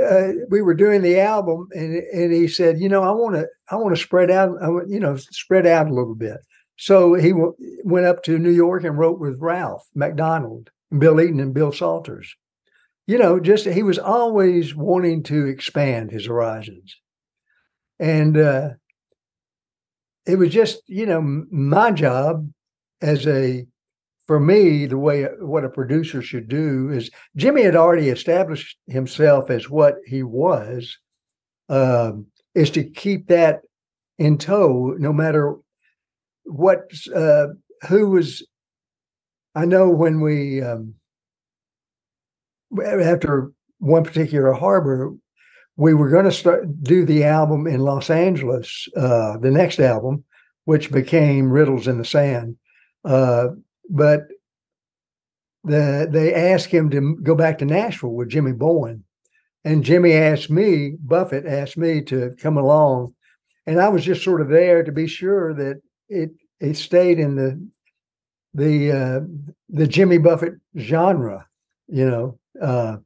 uh, 0.00 0.28
we 0.48 0.62
were 0.62 0.74
doing 0.74 1.02
the 1.02 1.18
album, 1.20 1.68
and 1.72 1.96
and 2.12 2.32
he 2.32 2.46
said, 2.46 2.78
you 2.78 2.88
know, 2.88 3.02
I 3.02 3.10
want 3.10 3.34
to 3.34 3.46
I 3.70 3.76
want 3.76 3.96
to 3.96 4.02
spread 4.02 4.30
out, 4.30 4.56
I 4.62 4.68
want, 4.68 4.88
you 4.90 5.00
know, 5.00 5.16
spread 5.16 5.66
out 5.66 5.88
a 5.88 5.94
little 5.94 6.14
bit. 6.14 6.38
So 6.76 7.14
he 7.14 7.30
w- 7.30 7.54
went 7.84 8.06
up 8.06 8.22
to 8.24 8.38
New 8.38 8.50
York 8.50 8.84
and 8.84 8.98
wrote 8.98 9.18
with 9.18 9.40
Ralph 9.40 9.86
MacDonald, 9.94 10.70
Bill 10.96 11.20
Eaton, 11.20 11.40
and 11.40 11.54
Bill 11.54 11.72
Salters. 11.72 12.34
You 13.06 13.18
know, 13.18 13.40
just 13.40 13.66
he 13.66 13.82
was 13.82 13.98
always 13.98 14.74
wanting 14.74 15.22
to 15.24 15.46
expand 15.46 16.10
his 16.10 16.26
horizons, 16.26 16.96
and 18.00 18.36
uh, 18.36 18.70
it 20.26 20.36
was 20.36 20.50
just 20.50 20.82
you 20.86 21.06
know 21.06 21.44
my 21.50 21.92
job 21.92 22.50
as 23.00 23.26
a 23.26 23.66
for 24.26 24.40
me 24.40 24.86
the 24.86 24.98
way 24.98 25.24
what 25.38 25.64
a 25.64 25.68
producer 25.68 26.20
should 26.20 26.48
do 26.48 26.90
is 26.90 27.10
jimmy 27.36 27.62
had 27.62 27.76
already 27.76 28.08
established 28.08 28.76
himself 28.86 29.50
as 29.50 29.70
what 29.70 29.96
he 30.04 30.22
was 30.22 30.98
um, 31.68 32.26
is 32.54 32.70
to 32.70 32.82
keep 32.82 33.28
that 33.28 33.60
in 34.18 34.36
tow 34.36 34.94
no 34.98 35.12
matter 35.12 35.54
what 36.46 36.90
uh, 37.14 37.48
who 37.88 38.10
was 38.10 38.46
i 39.54 39.64
know 39.64 39.90
when 39.90 40.20
we 40.20 40.62
um, 40.62 40.94
after 42.82 43.50
one 43.78 44.04
particular 44.04 44.52
harbor 44.52 45.12
we 45.76 45.94
were 45.94 46.08
going 46.08 46.24
to 46.24 46.32
start 46.32 46.82
do 46.82 47.04
the 47.04 47.24
album 47.24 47.66
in 47.66 47.80
Los 47.80 48.08
Angeles, 48.08 48.88
uh, 48.96 49.36
the 49.38 49.50
next 49.50 49.78
album, 49.78 50.24
which 50.64 50.90
became 50.90 51.50
Riddles 51.50 51.86
in 51.86 51.98
the 51.98 52.04
Sand. 52.04 52.56
Uh, 53.04 53.48
but 53.90 54.22
the, 55.64 56.08
they 56.10 56.34
asked 56.34 56.68
him 56.68 56.90
to 56.90 57.16
go 57.22 57.34
back 57.34 57.58
to 57.58 57.64
Nashville 57.64 58.14
with 58.14 58.30
Jimmy 58.30 58.52
Bowen. 58.52 59.04
And 59.64 59.84
Jimmy 59.84 60.12
asked 60.12 60.48
me, 60.48 60.96
Buffett 61.00 61.44
asked 61.44 61.76
me 61.76 62.00
to 62.02 62.34
come 62.40 62.56
along. 62.56 63.14
And 63.66 63.80
I 63.80 63.88
was 63.88 64.04
just 64.04 64.22
sort 64.22 64.40
of 64.40 64.48
there 64.48 64.82
to 64.84 64.92
be 64.92 65.08
sure 65.08 65.52
that 65.54 65.82
it 66.08 66.30
it 66.60 66.74
stayed 66.74 67.18
in 67.18 67.36
the 67.36 67.60
the 68.54 68.92
uh, 68.92 69.20
the 69.68 69.86
Jimmy 69.86 70.18
Buffett 70.18 70.54
genre, 70.78 71.46
you 71.88 72.08
know. 72.08 72.38
Uh, 72.60 72.96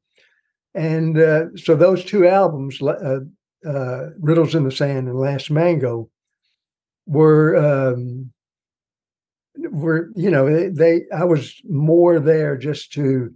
and 0.74 1.18
uh, 1.18 1.46
so 1.56 1.74
those 1.74 2.04
two 2.04 2.26
albums, 2.26 2.80
uh, 2.80 3.20
uh, 3.66 4.06
Riddles 4.20 4.54
in 4.54 4.64
the 4.64 4.70
Sand 4.70 5.08
and 5.08 5.18
Last 5.18 5.50
Mango, 5.50 6.08
were 7.06 7.56
um, 7.56 8.32
were 9.56 10.10
you 10.14 10.30
know 10.30 10.48
they, 10.48 10.68
they, 10.68 11.00
I 11.14 11.24
was 11.24 11.60
more 11.68 12.20
there 12.20 12.56
just 12.56 12.92
to 12.92 13.34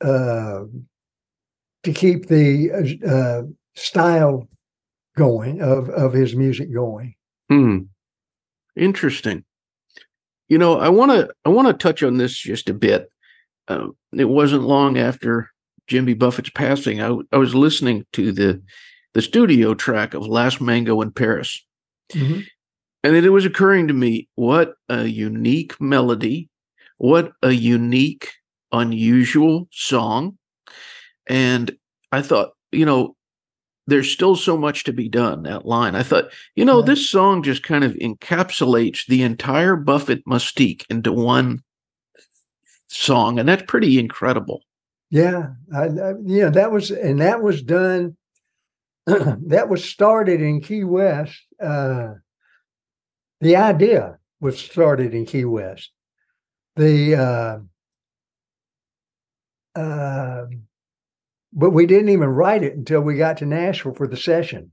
uh, 0.00 0.62
to 1.82 1.92
keep 1.92 2.26
the 2.28 3.48
style 3.76 4.48
going 5.16 5.60
of 5.60 5.90
of 5.90 6.14
his 6.14 6.34
music 6.34 6.72
going. 6.72 7.14
Hmm. 7.50 7.78
Interesting. 8.78 9.44
You 10.48 10.58
know, 10.58 10.78
I 10.78 10.88
want 10.88 11.12
to 11.12 11.28
I 11.44 11.50
want 11.50 11.68
to 11.68 11.74
touch 11.74 12.02
on 12.02 12.16
this 12.16 12.36
just 12.36 12.70
a 12.70 12.74
bit. 12.74 13.10
Uh, 13.66 13.88
it 14.12 14.24
wasn't 14.24 14.62
long 14.62 14.96
after 14.96 15.50
Jimmy 15.88 16.14
Buffett's 16.14 16.50
passing, 16.50 17.00
I, 17.00 17.16
I 17.32 17.38
was 17.38 17.54
listening 17.54 18.06
to 18.12 18.30
the 18.30 18.62
the 19.14 19.22
studio 19.22 19.74
track 19.74 20.14
of 20.14 20.28
Last 20.28 20.60
Mango 20.60 21.00
in 21.00 21.10
Paris. 21.10 21.64
Mm-hmm. 22.12 22.40
And 23.02 23.16
it 23.16 23.30
was 23.30 23.46
occurring 23.46 23.88
to 23.88 23.94
me 23.94 24.28
what 24.34 24.74
a 24.88 25.06
unique 25.06 25.80
melody, 25.80 26.50
what 26.98 27.32
a 27.42 27.52
unique, 27.52 28.32
unusual 28.70 29.68
song. 29.72 30.36
And 31.26 31.76
I 32.12 32.22
thought, 32.22 32.50
you 32.70 32.84
know, 32.84 33.16
there's 33.88 34.12
still 34.12 34.36
so 34.36 34.56
much 34.56 34.84
to 34.84 34.92
be 34.92 35.08
done. 35.08 35.42
That 35.44 35.64
line, 35.64 35.96
I 35.96 36.02
thought, 36.02 36.30
you 36.54 36.64
know, 36.64 36.82
this 36.82 37.08
song 37.08 37.42
just 37.42 37.62
kind 37.62 37.84
of 37.84 37.94
encapsulates 37.94 39.06
the 39.06 39.22
entire 39.22 39.76
Buffett 39.76 40.24
mystique 40.26 40.84
into 40.90 41.10
one 41.10 41.62
song, 42.88 43.38
and 43.38 43.48
that's 43.48 43.64
pretty 43.66 43.98
incredible. 43.98 44.62
Yeah, 45.10 45.52
I, 45.74 45.84
I, 45.84 46.12
know 46.20 46.50
that 46.50 46.70
was 46.70 46.90
and 46.90 47.20
that 47.20 47.42
was 47.42 47.62
done. 47.62 48.16
that 49.06 49.70
was 49.70 49.82
started 49.82 50.42
in 50.42 50.60
Key 50.60 50.84
West. 50.84 51.40
Uh, 51.58 52.14
the 53.40 53.56
idea 53.56 54.18
was 54.38 54.58
started 54.58 55.14
in 55.14 55.24
Key 55.24 55.46
West. 55.46 55.90
The 56.76 57.64
uh, 59.74 59.80
uh, 59.80 60.44
but 61.52 61.70
we 61.70 61.86
didn't 61.86 62.10
even 62.10 62.28
write 62.28 62.62
it 62.62 62.76
until 62.76 63.00
we 63.00 63.16
got 63.16 63.38
to 63.38 63.46
Nashville 63.46 63.94
for 63.94 64.06
the 64.06 64.16
session. 64.16 64.70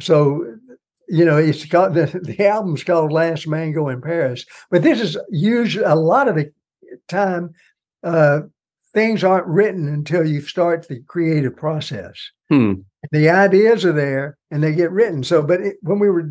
So 0.00 0.56
you 1.08 1.24
know, 1.24 1.36
it's 1.36 1.66
called 1.66 1.94
the, 1.94 2.06
the 2.22 2.46
album's 2.46 2.84
called 2.84 3.12
Last 3.12 3.46
Mango 3.46 3.88
in 3.88 4.00
Paris. 4.00 4.44
But 4.70 4.82
this 4.82 5.00
is 5.00 5.16
usually 5.30 5.84
a 5.84 5.94
lot 5.94 6.28
of 6.28 6.36
the 6.36 6.50
time 7.08 7.50
uh, 8.02 8.40
things 8.92 9.24
aren't 9.24 9.46
written 9.46 9.88
until 9.88 10.26
you 10.26 10.40
start 10.40 10.88
the 10.88 11.00
creative 11.06 11.56
process. 11.56 12.14
Hmm. 12.48 12.74
The 13.10 13.28
ideas 13.28 13.84
are 13.84 13.92
there 13.92 14.38
and 14.50 14.62
they 14.62 14.74
get 14.74 14.90
written. 14.90 15.24
So, 15.24 15.42
but 15.42 15.60
it, 15.60 15.76
when 15.82 15.98
we 15.98 16.08
were, 16.08 16.30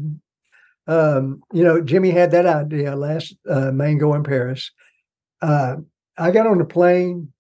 um, 0.88 1.42
you 1.52 1.64
know, 1.64 1.82
Jimmy 1.82 2.12
had 2.12 2.32
that 2.32 2.46
idea 2.46 2.96
last 2.96 3.36
uh, 3.50 3.72
Mango 3.72 4.14
in 4.14 4.24
Paris. 4.24 4.72
Uh, 5.42 5.78
I 6.18 6.32
got 6.32 6.48
on 6.48 6.58
the 6.58 6.66
plane 6.66 7.33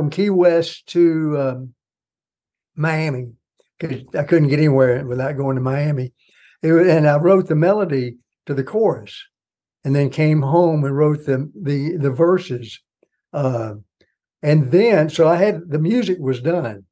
from 0.00 0.08
Key 0.08 0.30
West 0.30 0.86
to 0.86 1.38
um, 1.38 1.74
Miami 2.74 3.32
because 3.78 4.02
I 4.18 4.22
couldn't 4.22 4.48
get 4.48 4.58
anywhere 4.58 5.04
without 5.04 5.36
going 5.36 5.56
to 5.56 5.62
Miami. 5.62 6.14
Was, 6.62 6.88
and 6.88 7.06
I 7.06 7.18
wrote 7.18 7.48
the 7.48 7.54
melody 7.54 8.16
to 8.46 8.54
the 8.54 8.64
chorus, 8.64 9.22
and 9.84 9.94
then 9.94 10.08
came 10.08 10.40
home 10.40 10.84
and 10.84 10.96
wrote 10.96 11.26
the 11.26 11.52
the 11.54 11.98
the 11.98 12.10
verses. 12.10 12.80
Uh, 13.34 13.74
and 14.42 14.72
then, 14.72 15.10
so 15.10 15.28
I 15.28 15.36
had 15.36 15.68
the 15.68 15.78
music 15.78 16.16
was 16.18 16.40
done, 16.40 16.84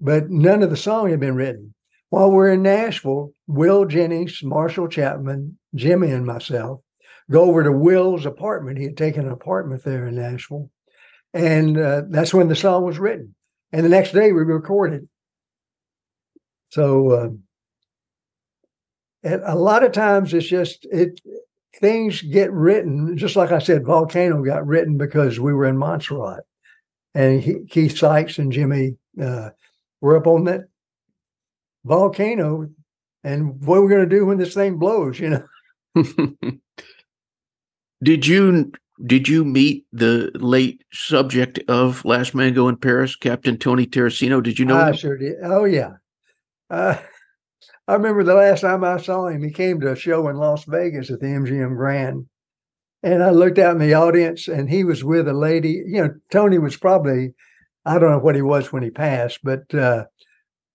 but 0.00 0.28
none 0.28 0.64
of 0.64 0.70
the 0.70 0.76
song 0.76 1.10
had 1.10 1.20
been 1.20 1.36
written. 1.36 1.72
While 2.10 2.32
we're 2.32 2.52
in 2.52 2.62
Nashville, 2.62 3.32
Will 3.46 3.84
Jennings, 3.84 4.40
Marshall 4.42 4.88
Chapman, 4.88 5.56
Jimmy, 5.76 6.10
and 6.10 6.26
myself 6.26 6.80
go 7.30 7.44
over 7.44 7.62
to 7.62 7.70
Will's 7.70 8.26
apartment. 8.26 8.78
He 8.78 8.84
had 8.84 8.96
taken 8.96 9.24
an 9.24 9.32
apartment 9.32 9.84
there 9.84 10.08
in 10.08 10.16
Nashville. 10.16 10.68
And 11.36 11.78
uh, 11.78 12.02
that's 12.08 12.32
when 12.32 12.48
the 12.48 12.56
song 12.56 12.84
was 12.84 12.98
written. 12.98 13.34
And 13.70 13.84
the 13.84 13.90
next 13.90 14.12
day 14.12 14.32
we 14.32 14.42
recorded. 14.42 15.06
So, 16.70 17.10
uh, 17.10 17.28
and 19.22 19.42
a 19.44 19.54
lot 19.54 19.84
of 19.84 19.92
times 19.92 20.32
it's 20.32 20.46
just, 20.46 20.86
it, 20.90 21.20
things 21.78 22.22
get 22.22 22.50
written, 22.52 23.18
just 23.18 23.36
like 23.36 23.52
I 23.52 23.58
said, 23.58 23.84
Volcano 23.84 24.42
got 24.42 24.66
written 24.66 24.96
because 24.96 25.38
we 25.38 25.52
were 25.52 25.66
in 25.66 25.76
Montserrat 25.76 26.44
and 27.14 27.42
he, 27.42 27.66
Keith 27.68 27.98
Sykes 27.98 28.38
and 28.38 28.50
Jimmy 28.50 28.96
uh, 29.20 29.50
were 30.00 30.16
up 30.16 30.26
on 30.26 30.44
that 30.44 30.62
volcano. 31.84 32.70
And 33.24 33.60
what 33.60 33.80
we're 33.80 33.82
we 33.82 33.90
going 33.90 34.08
to 34.08 34.16
do 34.16 34.24
when 34.24 34.38
this 34.38 34.54
thing 34.54 34.78
blows? 34.78 35.20
You 35.20 35.44
know. 35.94 36.02
did 38.02 38.26
you 38.26 38.72
did 39.04 39.28
you 39.28 39.44
meet 39.44 39.86
the 39.92 40.30
late 40.34 40.82
subject 40.92 41.58
of 41.68 42.04
Last 42.04 42.34
Mango 42.34 42.68
in 42.68 42.76
Paris, 42.76 43.16
Captain 43.16 43.58
Tony 43.58 43.86
Tarracino? 43.86 44.42
Did 44.42 44.58
you 44.58 44.64
know? 44.64 44.76
I 44.76 44.90
him? 44.90 44.96
sure 44.96 45.16
did. 45.18 45.36
Oh 45.42 45.64
yeah. 45.64 45.92
Uh, 46.70 46.98
I 47.88 47.94
remember 47.94 48.24
the 48.24 48.34
last 48.34 48.62
time 48.62 48.82
I 48.82 48.96
saw 48.96 49.28
him, 49.28 49.44
he 49.44 49.50
came 49.50 49.80
to 49.80 49.92
a 49.92 49.96
show 49.96 50.28
in 50.28 50.36
Las 50.36 50.64
Vegas 50.64 51.10
at 51.10 51.20
the 51.20 51.26
MGM 51.26 51.76
Grand, 51.76 52.26
and 53.02 53.22
I 53.22 53.30
looked 53.30 53.58
out 53.58 53.74
in 53.74 53.80
the 53.80 53.94
audience, 53.94 54.48
and 54.48 54.68
he 54.68 54.82
was 54.82 55.04
with 55.04 55.28
a 55.28 55.32
lady. 55.32 55.82
You 55.86 56.02
know, 56.02 56.14
Tony 56.32 56.58
was 56.58 56.76
probably, 56.76 57.34
I 57.84 57.98
don't 57.98 58.10
know 58.10 58.18
what 58.18 58.34
he 58.34 58.42
was 58.42 58.72
when 58.72 58.82
he 58.82 58.90
passed, 58.90 59.38
but 59.44 59.72
uh, 59.72 60.04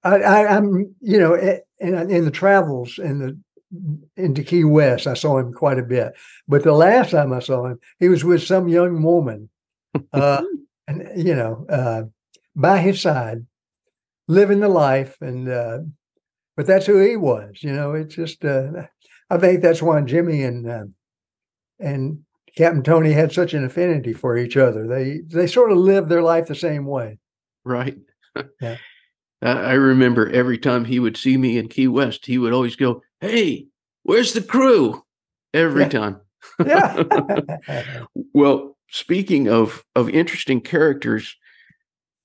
I, 0.03 0.21
I, 0.21 0.55
am 0.55 0.95
you 1.01 1.19
know, 1.19 1.35
in, 1.79 2.09
in 2.09 2.23
the 2.23 2.31
travels 2.31 2.97
in 2.97 3.19
the 3.19 3.37
into 4.17 4.43
Key 4.43 4.63
West, 4.63 5.07
I 5.07 5.13
saw 5.13 5.37
him 5.37 5.53
quite 5.53 5.79
a 5.79 5.83
bit. 5.83 6.13
But 6.47 6.63
the 6.63 6.73
last 6.73 7.11
time 7.11 7.33
I 7.33 7.39
saw 7.39 7.65
him, 7.65 7.79
he 7.99 8.09
was 8.09 8.23
with 8.23 8.43
some 8.43 8.67
young 8.67 9.01
woman, 9.01 9.49
uh, 10.13 10.43
and 10.87 11.09
you 11.15 11.35
know, 11.35 11.65
uh, 11.69 12.03
by 12.55 12.79
his 12.79 13.01
side, 13.01 13.45
living 14.27 14.59
the 14.59 14.69
life. 14.69 15.17
And 15.21 15.49
uh, 15.49 15.79
but 16.55 16.67
that's 16.67 16.85
who 16.85 16.99
he 16.99 17.15
was. 17.15 17.59
You 17.61 17.73
know, 17.73 17.93
it's 17.93 18.15
just 18.15 18.43
uh, 18.45 18.87
I 19.29 19.37
think 19.37 19.61
that's 19.61 19.81
why 19.81 20.01
Jimmy 20.01 20.43
and 20.43 20.69
uh, 20.69 20.85
and 21.79 22.19
Captain 22.55 22.83
Tony 22.83 23.11
had 23.11 23.31
such 23.31 23.53
an 23.53 23.63
affinity 23.63 24.13
for 24.13 24.37
each 24.37 24.57
other. 24.57 24.87
They 24.87 25.21
they 25.25 25.47
sort 25.47 25.71
of 25.71 25.77
lived 25.77 26.09
their 26.09 26.21
life 26.21 26.47
the 26.47 26.55
same 26.55 26.85
way. 26.85 27.17
Right. 27.63 27.97
Yeah. 28.61 28.77
I 29.41 29.73
remember 29.73 30.29
every 30.29 30.57
time 30.59 30.85
he 30.85 30.99
would 30.99 31.17
see 31.17 31.35
me 31.35 31.57
in 31.57 31.67
Key 31.67 31.87
West, 31.87 32.27
he 32.27 32.37
would 32.37 32.53
always 32.53 32.75
go, 32.75 33.01
"Hey, 33.21 33.67
where's 34.03 34.33
the 34.33 34.41
crew?" 34.41 35.03
Every 35.53 35.83
yeah. 35.83 35.89
time. 35.89 36.21
yeah. 36.65 37.03
well, 38.33 38.77
speaking 38.89 39.47
of 39.47 39.83
of 39.95 40.09
interesting 40.09 40.61
characters 40.61 41.35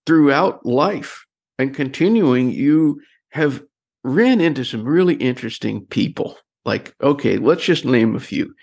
throughout 0.07 0.65
life 0.65 1.25
and 1.59 1.75
continuing, 1.75 2.51
you 2.51 3.01
have 3.31 3.63
ran 4.05 4.41
into 4.41 4.65
some 4.65 4.85
really 4.85 5.15
interesting 5.15 5.85
people. 5.87 6.37
Like, 6.65 6.95
okay, 7.03 7.39
let's 7.39 7.65
just 7.65 7.85
name 7.85 8.15
a 8.15 8.21
few. 8.21 8.55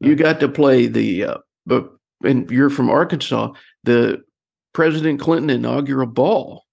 You 0.00 0.16
got 0.16 0.40
to 0.40 0.48
play 0.48 0.86
the, 0.86 1.24
uh, 1.24 1.38
but 1.64 1.90
and 2.24 2.50
you're 2.50 2.70
from 2.70 2.90
Arkansas, 2.90 3.52
the 3.84 4.22
President 4.72 5.20
Clinton 5.20 5.50
inaugural 5.50 6.06
ball. 6.06 6.64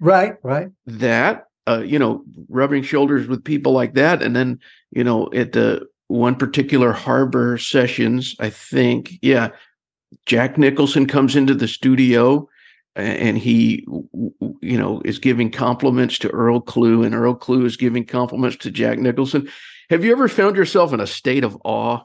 Right, 0.00 0.34
right. 0.42 0.70
That, 0.86 1.44
uh, 1.66 1.82
you 1.84 1.98
know, 1.98 2.24
rubbing 2.48 2.82
shoulders 2.82 3.26
with 3.26 3.44
people 3.44 3.72
like 3.72 3.94
that. 3.94 4.22
And 4.22 4.34
then, 4.36 4.58
you 4.90 5.04
know, 5.04 5.28
at 5.34 5.52
the 5.52 5.86
one 6.08 6.36
particular 6.36 6.92
harbor 6.92 7.58
sessions, 7.58 8.36
I 8.38 8.50
think, 8.50 9.14
yeah, 9.22 9.50
Jack 10.26 10.58
Nicholson 10.58 11.06
comes 11.06 11.36
into 11.36 11.54
the 11.54 11.68
studio 11.68 12.48
and 12.96 13.36
he, 13.36 13.86
you 14.60 14.78
know, 14.78 15.02
is 15.04 15.18
giving 15.18 15.50
compliments 15.50 16.18
to 16.20 16.30
Earl 16.30 16.60
Klugh, 16.60 17.04
and 17.04 17.14
Earl 17.14 17.34
Klugh 17.34 17.64
is 17.64 17.76
giving 17.76 18.04
compliments 18.04 18.56
to 18.58 18.70
Jack 18.70 18.98
Nicholson. 18.98 19.48
Have 19.90 20.04
you 20.04 20.12
ever 20.12 20.28
found 20.28 20.56
yourself 20.56 20.92
in 20.92 21.00
a 21.00 21.06
state 21.06 21.42
of 21.42 21.58
awe? 21.64 22.04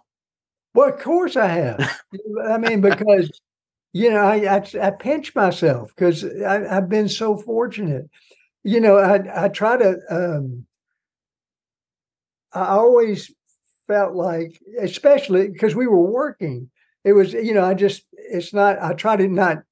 Well, 0.74 0.90
of 0.90 1.00
course 1.00 1.36
I 1.36 1.48
have. 1.48 2.00
I 2.48 2.58
mean, 2.58 2.82
because 2.82 3.30
you 3.94 4.10
know, 4.10 4.22
I 4.22 4.56
I, 4.56 4.64
I 4.82 4.90
pinch 4.92 5.36
myself 5.36 5.92
because 5.96 6.24
I've 6.26 6.90
been 6.90 7.10
so 7.10 7.38
fortunate. 7.38 8.10
You 8.70 8.80
know, 8.80 8.98
I 8.98 9.46
I 9.46 9.48
try 9.50 9.78
to. 9.78 9.98
Um, 10.12 10.68
I 12.54 12.68
always 12.68 13.32
felt 13.88 14.14
like, 14.14 14.60
especially 14.80 15.50
because 15.50 15.74
we 15.74 15.88
were 15.88 16.12
working, 16.12 16.70
it 17.04 17.14
was 17.14 17.34
you 17.34 17.56
know 17.56 17.66
I 17.66 17.74
just 17.74 18.04
it's 18.14 18.54
not. 18.54 18.80
I 18.80 18.94
try 18.94 19.16
to 19.16 19.28
not 19.28 19.64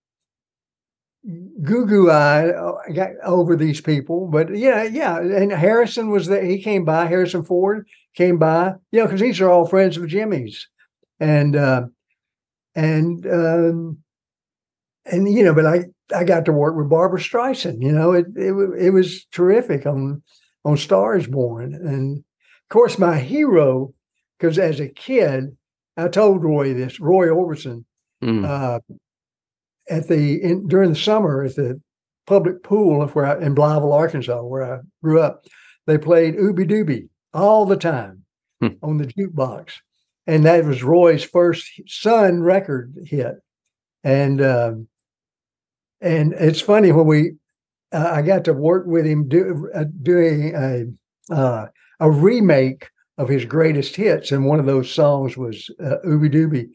goo 1.62 1.86
goo 1.86 2.10
eye 2.10 2.50
uh, 2.50 3.08
over 3.24 3.56
these 3.56 3.82
people, 3.82 4.30
but 4.32 4.56
yeah, 4.58 4.82
yeah. 4.82 5.20
And 5.20 5.52
Harrison 5.52 6.10
was 6.10 6.26
there. 6.26 6.44
He 6.44 6.60
came 6.60 6.84
by. 6.84 7.06
Harrison 7.06 7.44
Ford 7.44 7.88
came 8.16 8.40
by. 8.40 8.74
You 8.92 9.02
know, 9.02 9.06
because 9.06 9.22
these 9.22 9.40
are 9.42 9.50
all 9.50 9.68
friends 9.68 9.98
of 9.98 10.08
Jimmy's, 10.08 10.68
and 11.20 11.56
uh, 11.56 11.86
and 12.74 13.28
um, 13.28 14.00
and 15.12 15.32
you 15.32 15.44
know, 15.44 15.54
but 15.54 15.66
I 15.66 15.86
I 16.16 16.24
got 16.24 16.46
to 16.46 16.54
work 16.54 16.76
with 16.76 16.90
Barbra 16.90 17.20
Streisand. 17.20 17.82
You 17.82 17.92
know, 17.92 18.12
it 18.12 18.28
it 18.36 18.54
it 18.80 18.90
was 18.92 19.26
terrific 19.32 19.86
on 19.86 20.22
on 20.66 20.78
Stars 20.78 21.28
Born, 21.28 21.74
and 21.74 22.18
of 22.18 22.70
course 22.70 22.98
my 22.98 23.20
hero, 23.20 23.94
because 24.38 24.60
as 24.60 24.80
a 24.80 24.88
kid, 24.88 25.56
I 25.96 26.08
told 26.08 26.44
Roy 26.44 26.74
this. 26.74 27.00
Roy 27.00 27.28
Orbison. 27.28 27.86
Mm. 28.24 28.46
Uh, 28.46 28.80
at 29.90 30.08
the 30.08 30.42
in, 30.44 30.68
during 30.68 30.90
the 30.90 30.96
summer 30.96 31.44
at 31.44 31.56
the 31.56 31.80
public 32.26 32.64
pool 32.64 33.02
of 33.02 33.16
where 33.16 33.26
I, 33.26 33.46
in 33.46 33.56
Blytheville, 33.56 33.94
Arkansas, 33.94 34.42
where 34.44 34.76
I 34.76 34.80
grew 35.02 35.22
up, 35.22 35.46
they 35.86 35.98
played 35.98 36.36
Ooby 36.36 36.70
Dooby 36.70 37.08
all 37.34 37.66
the 37.66 37.78
time 37.78 38.24
hmm. 38.62 38.70
on 38.82 38.98
the 38.98 39.08
jukebox, 39.08 39.74
and 40.26 40.46
that 40.46 40.66
was 40.66 40.84
Roy's 40.84 41.24
first 41.24 41.66
Sun 41.88 42.42
record 42.42 42.94
hit. 43.06 43.36
And 44.04 44.42
um, 44.42 44.88
and 46.02 46.34
it's 46.34 46.62
funny 46.62 46.92
when 46.92 47.08
we 47.08 47.32
uh, 47.94 48.12
I 48.16 48.22
got 48.22 48.46
to 48.46 48.54
work 48.54 48.86
with 48.86 49.06
him 49.06 49.28
do, 49.28 49.70
uh, 49.74 49.86
doing 50.04 50.54
a 50.56 51.34
uh, 51.34 51.68
a 52.00 52.12
remake 52.12 52.90
of 53.18 53.30
his 53.30 53.46
greatest 53.46 53.96
hits, 53.96 54.32
and 54.32 54.46
one 54.46 54.60
of 54.60 54.66
those 54.66 54.92
songs 54.92 55.38
was 55.38 55.70
uh, 55.84 55.96
Ooby 56.06 56.32
Dooby. 56.32 56.68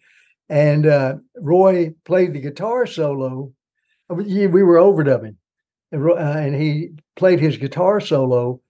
And 0.49 0.87
uh, 0.87 1.15
Roy 1.37 1.95
played 2.05 2.35
the 2.35 2.41
guitar 2.41 2.87
solo. 2.87 3.53
Uh, 4.11 4.17
we 4.17 4.47
were 4.49 4.77
overdubbing, 4.77 5.37
and, 5.93 6.11
uh, 6.11 6.15
and 6.15 6.55
he 6.55 6.91
played 7.17 7.41
his 7.41 7.57
guitar 7.57 8.01
solo. 8.01 8.61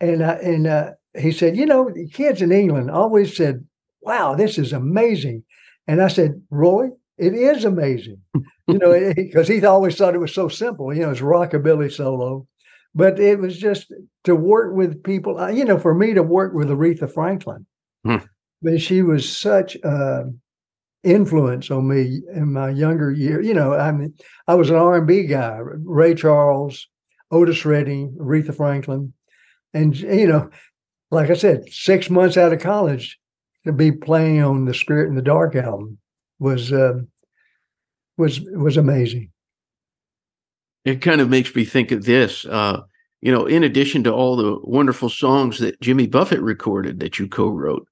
And 0.00 0.22
and 0.22 0.94
he 1.16 1.30
said, 1.30 1.56
you 1.56 1.66
know, 1.66 1.90
the 1.90 2.08
kids 2.08 2.42
in 2.42 2.50
England 2.50 2.90
always 2.90 3.36
said, 3.36 3.64
"Wow, 4.00 4.34
this 4.34 4.58
is 4.58 4.72
amazing." 4.72 5.44
And 5.86 6.02
I 6.02 6.08
said, 6.08 6.40
Roy, 6.50 6.88
it 7.16 7.34
is 7.34 7.64
amazing, 7.64 8.20
you 8.66 8.78
know, 8.78 9.12
because 9.16 9.48
he 9.48 9.64
always 9.64 9.96
thought 9.96 10.14
it 10.14 10.20
was 10.20 10.34
so 10.34 10.48
simple. 10.48 10.92
You 10.92 11.02
know, 11.02 11.10
it's 11.10 11.20
rockabilly 11.20 11.92
solo, 11.92 12.46
but 12.94 13.18
it 13.20 13.38
was 13.38 13.56
just 13.56 13.92
to 14.24 14.34
work 14.34 14.74
with 14.74 15.02
people. 15.02 15.38
Uh, 15.38 15.48
you 15.48 15.64
know, 15.64 15.78
for 15.78 15.94
me 15.94 16.14
to 16.14 16.22
work 16.22 16.54
with 16.54 16.68
Aretha 16.68 17.12
Franklin, 17.12 17.66
hmm. 18.04 18.16
but 18.62 18.80
she 18.80 19.02
was 19.02 19.28
such 19.36 19.76
a 19.76 20.24
influence 21.04 21.70
on 21.70 21.88
me 21.88 22.22
in 22.34 22.52
my 22.52 22.70
younger 22.70 23.12
year. 23.12 23.40
You 23.40 23.54
know, 23.54 23.74
I 23.74 23.92
mean, 23.92 24.14
I 24.48 24.54
was 24.54 24.70
an 24.70 24.76
R 24.76 24.96
and 24.96 25.06
B 25.06 25.24
guy, 25.24 25.58
Ray 25.62 26.14
Charles, 26.14 26.88
Otis 27.30 27.64
Redding, 27.64 28.16
Aretha 28.20 28.56
Franklin, 28.56 29.12
and 29.72 29.96
you 29.96 30.26
know, 30.26 30.50
like 31.12 31.30
I 31.30 31.34
said, 31.34 31.68
six 31.70 32.10
months 32.10 32.36
out 32.36 32.52
of 32.52 32.60
college 32.60 33.18
to 33.64 33.72
be 33.72 33.92
playing 33.92 34.42
on 34.42 34.64
the 34.64 34.74
Spirit 34.74 35.08
in 35.08 35.14
the 35.14 35.22
Dark 35.22 35.54
album 35.54 35.98
was 36.44 36.72
uh, 36.72 37.00
was 38.18 38.40
was 38.40 38.76
amazing. 38.76 39.30
It 40.84 41.00
kind 41.00 41.20
of 41.22 41.30
makes 41.30 41.54
me 41.54 41.64
think 41.64 41.90
of 41.90 42.04
this. 42.04 42.44
Uh, 42.44 42.82
you 43.22 43.32
know, 43.32 43.46
in 43.46 43.64
addition 43.64 44.04
to 44.04 44.12
all 44.12 44.36
the 44.36 44.58
wonderful 44.62 45.08
songs 45.08 45.58
that 45.58 45.80
Jimmy 45.80 46.06
Buffett 46.06 46.42
recorded 46.42 47.00
that 47.00 47.18
you 47.18 47.26
co-wrote, 47.26 47.88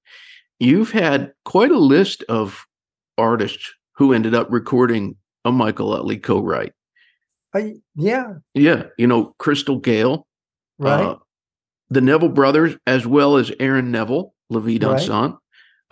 you've 0.60 0.92
had 0.92 1.32
quite 1.46 1.70
a 1.70 1.78
list 1.78 2.22
of 2.28 2.66
artists 3.16 3.72
who 3.92 4.12
ended 4.12 4.34
up 4.34 4.48
recording 4.50 5.16
a 5.46 5.50
Michael 5.50 5.94
Utley 5.94 6.18
co-write. 6.18 6.74
I, 7.54 7.76
yeah. 7.94 8.34
Yeah. 8.52 8.84
You 8.98 9.06
know, 9.06 9.34
Crystal 9.38 9.78
Gayle, 9.78 10.26
right. 10.78 11.02
Uh, 11.02 11.16
the 11.88 12.02
Neville 12.02 12.28
brothers, 12.28 12.76
as 12.86 13.06
well 13.06 13.36
as 13.36 13.50
Aaron 13.58 13.90
Neville, 13.90 14.34
La 14.50 14.60
Vie 14.60 14.78
Dansante. 14.78 15.32
Right. 15.32 15.38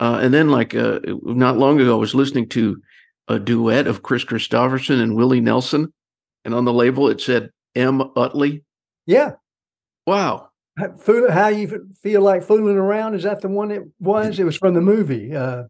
Uh, 0.01 0.19
and 0.21 0.33
then, 0.33 0.49
like, 0.49 0.73
uh, 0.73 0.99
not 1.21 1.59
long 1.59 1.79
ago, 1.79 1.95
I 1.95 1.99
was 1.99 2.15
listening 2.15 2.49
to 2.49 2.81
a 3.27 3.37
duet 3.37 3.85
of 3.85 4.01
Kris 4.01 4.25
Kristofferson 4.25 4.99
and 4.99 5.15
Willie 5.15 5.41
Nelson. 5.41 5.93
And 6.43 6.55
on 6.55 6.65
the 6.65 6.73
label, 6.73 7.07
it 7.07 7.21
said 7.21 7.51
M. 7.75 8.01
Utley. 8.15 8.63
Yeah. 9.05 9.33
Wow. 10.07 10.49
How 11.05 11.49
you 11.49 11.87
feel 12.01 12.21
like 12.21 12.43
fooling 12.43 12.77
around? 12.77 13.13
Is 13.13 13.23
that 13.23 13.41
the 13.41 13.49
one 13.49 13.69
it 13.69 13.83
was? 13.99 14.39
It 14.39 14.43
was 14.43 14.57
from 14.57 14.73
the 14.73 14.81
movie. 14.81 15.35
Uh, 15.35 15.63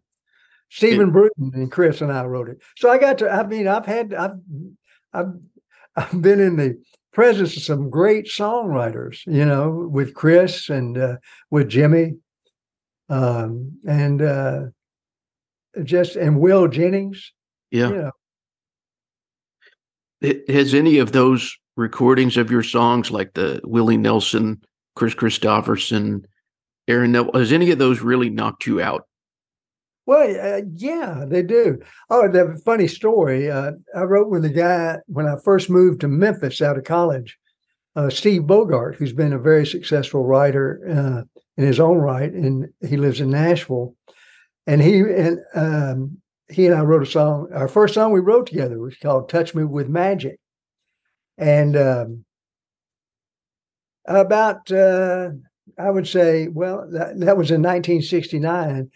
Stephen 0.70 1.10
it, 1.10 1.12
Bruton 1.12 1.50
and 1.52 1.70
Kris 1.70 2.00
and 2.00 2.10
I 2.10 2.24
wrote 2.24 2.48
it. 2.48 2.62
So 2.78 2.88
I 2.88 2.96
got 2.96 3.18
to. 3.18 3.30
I 3.30 3.46
mean, 3.46 3.68
I've 3.68 3.84
had. 3.84 4.14
I've. 4.14 4.38
I've. 5.12 5.34
I've 5.94 6.22
been 6.22 6.40
in 6.40 6.56
the 6.56 6.80
presence 7.12 7.54
of 7.58 7.62
some 7.62 7.90
great 7.90 8.26
songwriters. 8.26 9.26
You 9.26 9.44
know, 9.44 9.88
with 9.90 10.14
Kris 10.14 10.70
and 10.70 10.96
uh, 10.96 11.16
with 11.50 11.68
Jimmy, 11.68 12.14
um, 13.08 13.78
and 13.86 14.22
uh, 14.22 14.60
just 15.82 16.16
and 16.16 16.40
Will 16.40 16.68
Jennings. 16.68 17.32
Yeah. 17.70 17.88
You 17.88 18.12
know. 20.22 20.42
Has 20.48 20.72
any 20.72 20.98
of 20.98 21.12
those 21.12 21.56
recordings 21.76 22.36
of 22.36 22.50
your 22.50 22.62
songs, 22.62 23.10
like 23.10 23.34
the 23.34 23.60
Willie 23.64 23.96
Nelson, 23.96 24.62
Kris 24.94 25.14
Kristofferson, 25.14 26.24
Aaron 26.86 27.12
Neville, 27.12 27.32
has 27.34 27.52
any 27.52 27.70
of 27.72 27.78
those 27.78 28.02
really 28.02 28.30
knocked 28.30 28.66
you 28.66 28.80
out? 28.80 29.06
Well, 30.06 30.56
uh, 30.56 30.62
yeah, 30.74 31.24
they 31.26 31.42
do. 31.42 31.80
Oh, 32.10 32.28
the 32.28 32.60
funny 32.64 32.88
story. 32.88 33.50
Uh, 33.50 33.72
I 33.96 34.02
wrote 34.02 34.28
with 34.30 34.44
a 34.44 34.50
guy 34.50 34.98
when 35.06 35.26
I 35.26 35.36
first 35.44 35.70
moved 35.70 36.00
to 36.00 36.08
Memphis 36.08 36.60
out 36.60 36.76
of 36.76 36.84
college, 36.84 37.38
uh, 37.94 38.10
Steve 38.10 38.42
Bogard, 38.42 38.96
who's 38.96 39.12
been 39.12 39.32
a 39.32 39.38
very 39.38 39.66
successful 39.66 40.24
writer 40.24 40.80
uh, 40.88 41.31
in 41.56 41.64
his 41.64 41.80
own 41.80 41.98
right, 41.98 42.32
and 42.32 42.68
he 42.86 42.96
lives 42.96 43.20
in 43.20 43.30
Nashville. 43.30 43.94
And 44.66 44.80
he 44.80 45.00
and 45.00 45.38
um, 45.54 46.18
he 46.48 46.66
and 46.66 46.74
I 46.74 46.80
wrote 46.82 47.02
a 47.02 47.06
song. 47.06 47.48
Our 47.52 47.68
first 47.68 47.94
song 47.94 48.12
we 48.12 48.20
wrote 48.20 48.46
together 48.46 48.78
was 48.78 48.96
called 48.96 49.28
"Touch 49.28 49.54
Me 49.54 49.64
with 49.64 49.88
Magic," 49.88 50.38
and 51.36 51.76
um, 51.76 52.24
about 54.06 54.70
uh, 54.70 55.30
I 55.78 55.90
would 55.90 56.06
say, 56.06 56.48
well, 56.48 56.88
that, 56.92 57.18
that 57.20 57.36
was 57.36 57.50
in 57.50 57.62
1969. 57.62 58.90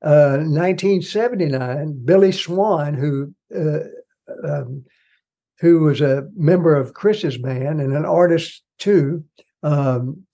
Uh, 0.00 0.38
1979, 0.46 2.02
Billy 2.04 2.30
Swan, 2.30 2.94
who 2.94 3.34
uh, 3.52 3.80
um, 4.44 4.84
who 5.58 5.80
was 5.80 6.00
a 6.00 6.28
member 6.36 6.76
of 6.76 6.94
Kris's 6.94 7.36
band 7.36 7.80
and 7.80 7.92
an 7.92 8.04
artist 8.04 8.62
too, 8.78 9.24
um, 9.64 10.24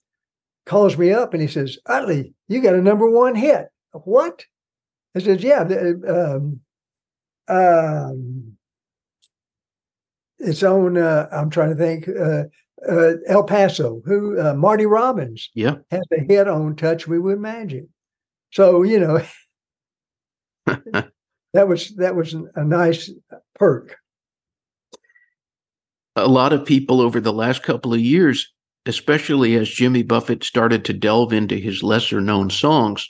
calls 0.65 0.97
me 0.97 1.11
up 1.11 1.33
and 1.33 1.41
he 1.41 1.47
says, 1.47 1.77
Utley, 1.85 2.33
you 2.47 2.61
got 2.61 2.75
a 2.75 2.81
number 2.81 3.09
one 3.09 3.35
hit. 3.35 3.67
What? 3.91 4.45
I 5.15 5.19
said, 5.19 5.41
yeah. 5.41 5.61
Um, 5.61 6.59
um, 7.47 8.57
it's 10.39 10.63
on, 10.63 10.97
uh, 10.97 11.27
I'm 11.31 11.49
trying 11.49 11.69
to 11.69 11.75
think, 11.75 12.07
uh, 12.09 12.43
uh, 12.87 13.13
El 13.27 13.43
Paso, 13.43 14.01
who 14.05 14.39
uh, 14.39 14.53
Marty 14.53 14.85
Robbins 14.85 15.49
yeah. 15.53 15.75
has 15.91 16.03
a 16.11 16.21
hit 16.21 16.47
on 16.47 16.75
Touch 16.75 17.07
Me 17.07 17.17
with 17.17 17.39
Magic. 17.39 17.85
So, 18.51 18.83
you 18.83 18.99
know, 18.99 19.21
that 21.53 21.67
was 21.67 21.95
that 21.95 22.15
was 22.15 22.33
a 22.33 22.63
nice 22.63 23.11
perk. 23.55 23.97
A 26.15 26.27
lot 26.27 26.53
of 26.53 26.65
people 26.65 27.01
over 27.01 27.19
the 27.19 27.33
last 27.33 27.63
couple 27.63 27.93
of 27.93 27.99
years, 27.99 28.53
especially 28.85 29.55
as 29.55 29.69
Jimmy 29.69 30.03
Buffett 30.03 30.43
started 30.43 30.85
to 30.85 30.93
delve 30.93 31.33
into 31.33 31.55
his 31.55 31.83
lesser 31.83 32.21
known 32.21 32.49
songs, 32.49 33.09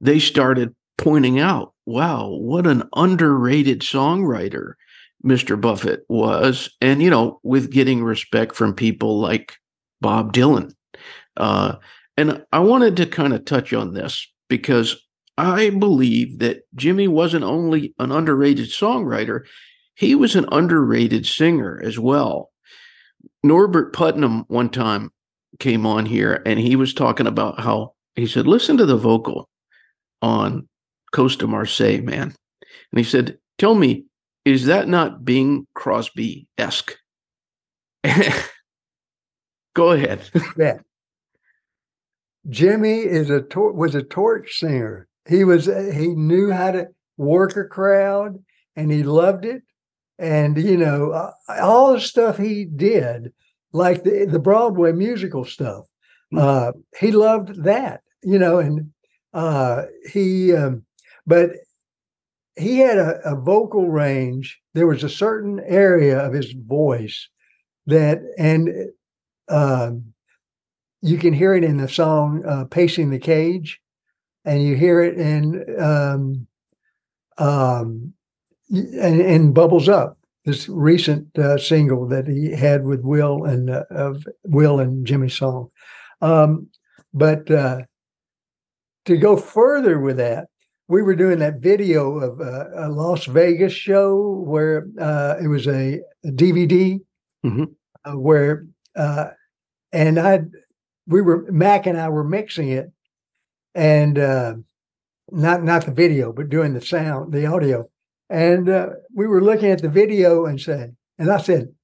they 0.00 0.18
started 0.18 0.74
pointing 0.98 1.40
out, 1.40 1.72
wow, 1.86 2.28
what 2.28 2.66
an 2.66 2.82
underrated 2.94 3.80
songwriter 3.80 4.74
Mr. 5.24 5.60
Buffett 5.60 6.04
was. 6.08 6.74
And, 6.80 7.02
you 7.02 7.10
know, 7.10 7.40
with 7.42 7.70
getting 7.70 8.04
respect 8.04 8.54
from 8.54 8.74
people 8.74 9.18
like 9.18 9.56
Bob 10.00 10.32
Dylan. 10.32 10.72
Uh, 11.36 11.76
and 12.16 12.44
I 12.52 12.60
wanted 12.60 12.96
to 12.98 13.06
kind 13.06 13.32
of 13.32 13.44
touch 13.44 13.72
on 13.72 13.94
this 13.94 14.26
because 14.48 14.96
I 15.38 15.70
believe 15.70 16.38
that 16.40 16.62
Jimmy 16.74 17.08
wasn't 17.08 17.44
only 17.44 17.94
an 17.98 18.12
underrated 18.12 18.68
songwriter, 18.68 19.44
he 19.94 20.14
was 20.14 20.36
an 20.36 20.46
underrated 20.52 21.24
singer 21.26 21.80
as 21.82 21.98
well. 21.98 22.49
Norbert 23.42 23.92
Putnam 23.92 24.44
one 24.48 24.68
time 24.68 25.10
came 25.58 25.86
on 25.86 26.06
here 26.06 26.42
and 26.46 26.58
he 26.58 26.76
was 26.76 26.94
talking 26.94 27.26
about 27.26 27.60
how 27.60 27.94
he 28.14 28.26
said, 28.26 28.46
listen 28.46 28.76
to 28.76 28.86
the 28.86 28.96
vocal 28.96 29.48
on 30.22 30.68
Coast 31.12 31.42
of 31.42 31.48
Marseille, 31.48 32.02
man. 32.02 32.34
And 32.92 32.98
he 32.98 33.04
said, 33.04 33.38
tell 33.58 33.74
me, 33.74 34.04
is 34.44 34.66
that 34.66 34.88
not 34.88 35.24
Bing 35.24 35.66
Crosby 35.74 36.46
esque? 36.58 36.96
Go 39.74 39.92
ahead. 39.92 40.28
yeah. 40.58 40.78
Jimmy 42.48 43.00
is 43.00 43.28
a 43.30 43.42
tor- 43.42 43.72
was 43.72 43.94
a 43.94 44.02
torch 44.02 44.58
singer 44.58 45.08
he 45.28 45.44
was 45.44 45.66
he 45.66 46.08
knew 46.08 46.50
how 46.50 46.72
to 46.72 46.88
work 47.16 47.56
a 47.56 47.64
crowd 47.64 48.42
and 48.76 48.90
he 48.90 49.02
loved 49.02 49.44
it 49.44 49.62
and 50.20 50.58
you 50.62 50.76
know 50.76 51.10
uh, 51.10 51.32
all 51.60 51.94
the 51.94 52.00
stuff 52.00 52.36
he 52.36 52.64
did 52.64 53.32
like 53.72 54.04
the, 54.04 54.26
the 54.26 54.38
broadway 54.38 54.92
musical 54.92 55.44
stuff 55.44 55.86
hmm. 56.30 56.38
uh, 56.38 56.72
he 56.98 57.10
loved 57.10 57.64
that 57.64 58.02
you 58.22 58.38
know 58.38 58.58
and 58.58 58.90
uh, 59.32 59.84
he 60.12 60.54
um, 60.54 60.84
but 61.26 61.50
he 62.56 62.78
had 62.78 62.98
a, 62.98 63.20
a, 63.24 63.36
vocal 63.36 63.88
range 63.88 64.60
there 64.74 64.86
was 64.86 65.02
a 65.02 65.08
certain 65.08 65.60
area 65.60 66.18
of 66.18 66.32
his 66.32 66.52
voice 66.52 67.28
that 67.86 68.20
and 68.38 68.68
um, 69.48 70.12
you 71.00 71.16
can 71.16 71.32
hear 71.32 71.54
it 71.54 71.64
in 71.64 71.78
the 71.78 71.88
song 71.88 72.44
uh, 72.46 72.64
pacing 72.64 73.10
the 73.10 73.18
cage 73.18 73.80
and 74.44 74.62
you 74.62 74.74
hear 74.74 75.00
it 75.00 75.16
in 75.16 75.80
um, 75.80 76.46
um, 77.38 78.12
and, 78.70 79.20
and 79.20 79.54
bubbles 79.54 79.88
up. 79.88 80.16
This 80.46 80.68
recent 80.68 81.38
uh, 81.38 81.58
single 81.58 82.08
that 82.08 82.26
he 82.26 82.50
had 82.50 82.84
with 82.84 83.02
Will 83.02 83.44
and 83.44 83.68
uh, 83.68 83.84
of 83.90 84.26
Will 84.44 84.80
and 84.80 85.06
Jimmy 85.06 85.28
Song, 85.28 85.70
um, 86.22 86.68
but 87.12 87.50
uh, 87.50 87.82
to 89.04 89.16
go 89.18 89.36
further 89.36 90.00
with 90.00 90.16
that, 90.16 90.48
we 90.88 91.02
were 91.02 91.14
doing 91.14 91.38
that 91.40 91.60
video 91.60 92.18
of 92.18 92.40
a 92.40 92.88
Las 92.88 93.26
Vegas 93.26 93.72
show 93.72 94.42
where 94.46 94.88
uh, 94.98 95.36
it 95.42 95.46
was 95.46 95.66
a, 95.66 96.00
a 96.24 96.30
DVD 96.30 97.00
mm-hmm. 97.44 97.64
Uh, 98.02 98.16
where 98.16 98.66
uh, 98.96 99.28
and 99.92 100.18
I 100.18 100.40
we 101.06 101.20
were 101.20 101.44
Mac 101.52 101.86
and 101.86 102.00
I 102.00 102.08
were 102.08 102.24
mixing 102.24 102.70
it 102.70 102.90
and 103.74 104.18
uh, 104.18 104.54
not 105.30 105.62
not 105.62 105.84
the 105.84 105.92
video, 105.92 106.32
but 106.32 106.48
doing 106.48 106.72
the 106.72 106.80
sound, 106.80 107.32
the 107.32 107.44
audio. 107.44 107.88
And 108.30 108.68
uh, 108.68 108.90
we 109.14 109.26
were 109.26 109.42
looking 109.42 109.70
at 109.70 109.82
the 109.82 109.88
video 109.88 110.46
and 110.46 110.60
said, 110.60 110.96
and 111.18 111.30
I 111.30 111.38
said, 111.38 111.74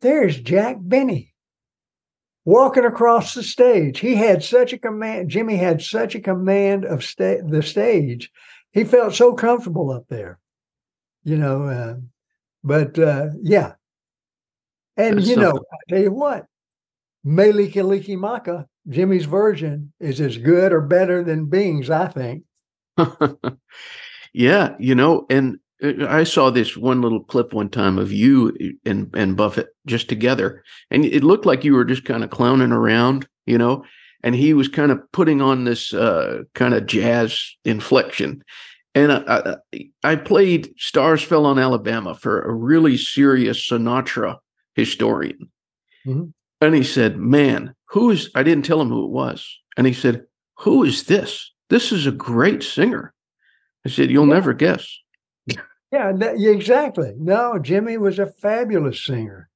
"There's 0.00 0.40
Jack 0.40 0.76
Benny 0.80 1.34
walking 2.44 2.84
across 2.84 3.34
the 3.34 3.42
stage. 3.42 4.00
He 4.00 4.14
had 4.14 4.42
such 4.42 4.72
a 4.72 4.78
command. 4.78 5.28
Jimmy 5.28 5.56
had 5.56 5.82
such 5.82 6.14
a 6.14 6.20
command 6.20 6.84
of 6.86 7.04
sta- 7.04 7.42
the 7.46 7.62
stage. 7.62 8.30
He 8.72 8.84
felt 8.84 9.14
so 9.14 9.34
comfortable 9.34 9.90
up 9.90 10.06
there, 10.08 10.38
you 11.22 11.36
know. 11.36 11.64
Uh, 11.64 11.94
but 12.64 12.98
uh, 12.98 13.28
yeah, 13.42 13.74
and 14.96 15.18
That's 15.18 15.28
you 15.28 15.36
know, 15.36 15.52
I 15.52 15.76
tell 15.88 16.02
you 16.02 16.12
what, 16.12 16.46
Mele 17.24 17.68
Kalikimaka 17.68 18.64
Jimmy's 18.88 19.24
version 19.24 19.92
is 20.00 20.20
as 20.20 20.36
good 20.36 20.72
or 20.72 20.80
better 20.80 21.24
than 21.24 21.46
Bing's, 21.46 21.90
I 21.90 22.08
think. 22.08 22.44
yeah, 24.34 24.74
you 24.78 24.94
know, 24.94 25.26
and 25.30 25.58
uh, 25.82 26.06
I 26.06 26.24
saw 26.24 26.50
this 26.50 26.76
one 26.76 27.00
little 27.00 27.24
clip 27.24 27.54
one 27.54 27.70
time 27.70 27.98
of 27.98 28.12
you 28.12 28.78
and 28.84 29.10
and 29.14 29.36
Buffett 29.36 29.68
just 29.86 30.08
together, 30.08 30.62
and 30.90 31.04
it 31.04 31.24
looked 31.24 31.46
like 31.46 31.64
you 31.64 31.74
were 31.74 31.84
just 31.84 32.04
kind 32.04 32.22
of 32.22 32.30
clowning 32.30 32.72
around, 32.72 33.26
you 33.46 33.56
know, 33.56 33.84
and 34.22 34.34
he 34.34 34.52
was 34.52 34.68
kind 34.68 34.92
of 34.92 35.00
putting 35.12 35.40
on 35.40 35.64
this 35.64 35.94
uh, 35.94 36.42
kind 36.54 36.74
of 36.74 36.86
jazz 36.86 37.56
inflection. 37.64 38.42
And 38.96 39.10
I, 39.10 39.56
I, 39.72 39.88
I 40.04 40.16
played 40.16 40.74
"Stars 40.76 41.22
Fell 41.22 41.46
on 41.46 41.58
Alabama" 41.58 42.14
for 42.14 42.42
a 42.42 42.52
really 42.52 42.98
serious 42.98 43.66
Sinatra 43.66 44.36
historian, 44.74 45.50
mm-hmm. 46.06 46.26
and 46.60 46.74
he 46.74 46.82
said, 46.82 47.16
"Man, 47.16 47.74
who 47.94 48.10
is, 48.10 48.28
I 48.34 48.42
didn't 48.42 48.64
tell 48.64 48.82
him 48.82 48.88
who 48.88 49.04
it 49.04 49.10
was. 49.10 49.48
And 49.76 49.86
he 49.86 49.92
said, 49.92 50.26
Who 50.58 50.82
is 50.82 51.04
this? 51.04 51.52
This 51.70 51.92
is 51.92 52.08
a 52.08 52.12
great 52.12 52.64
singer. 52.64 53.13
I 53.86 53.90
said, 53.90 54.10
You'll 54.10 54.26
yeah. 54.26 54.34
never 54.34 54.52
guess. 54.52 54.98
Yeah, 55.92 56.12
exactly. 56.18 57.14
No, 57.18 57.58
Jimmy 57.58 57.98
was 57.98 58.18
a 58.18 58.26
fabulous 58.26 59.04
singer. 59.04 59.48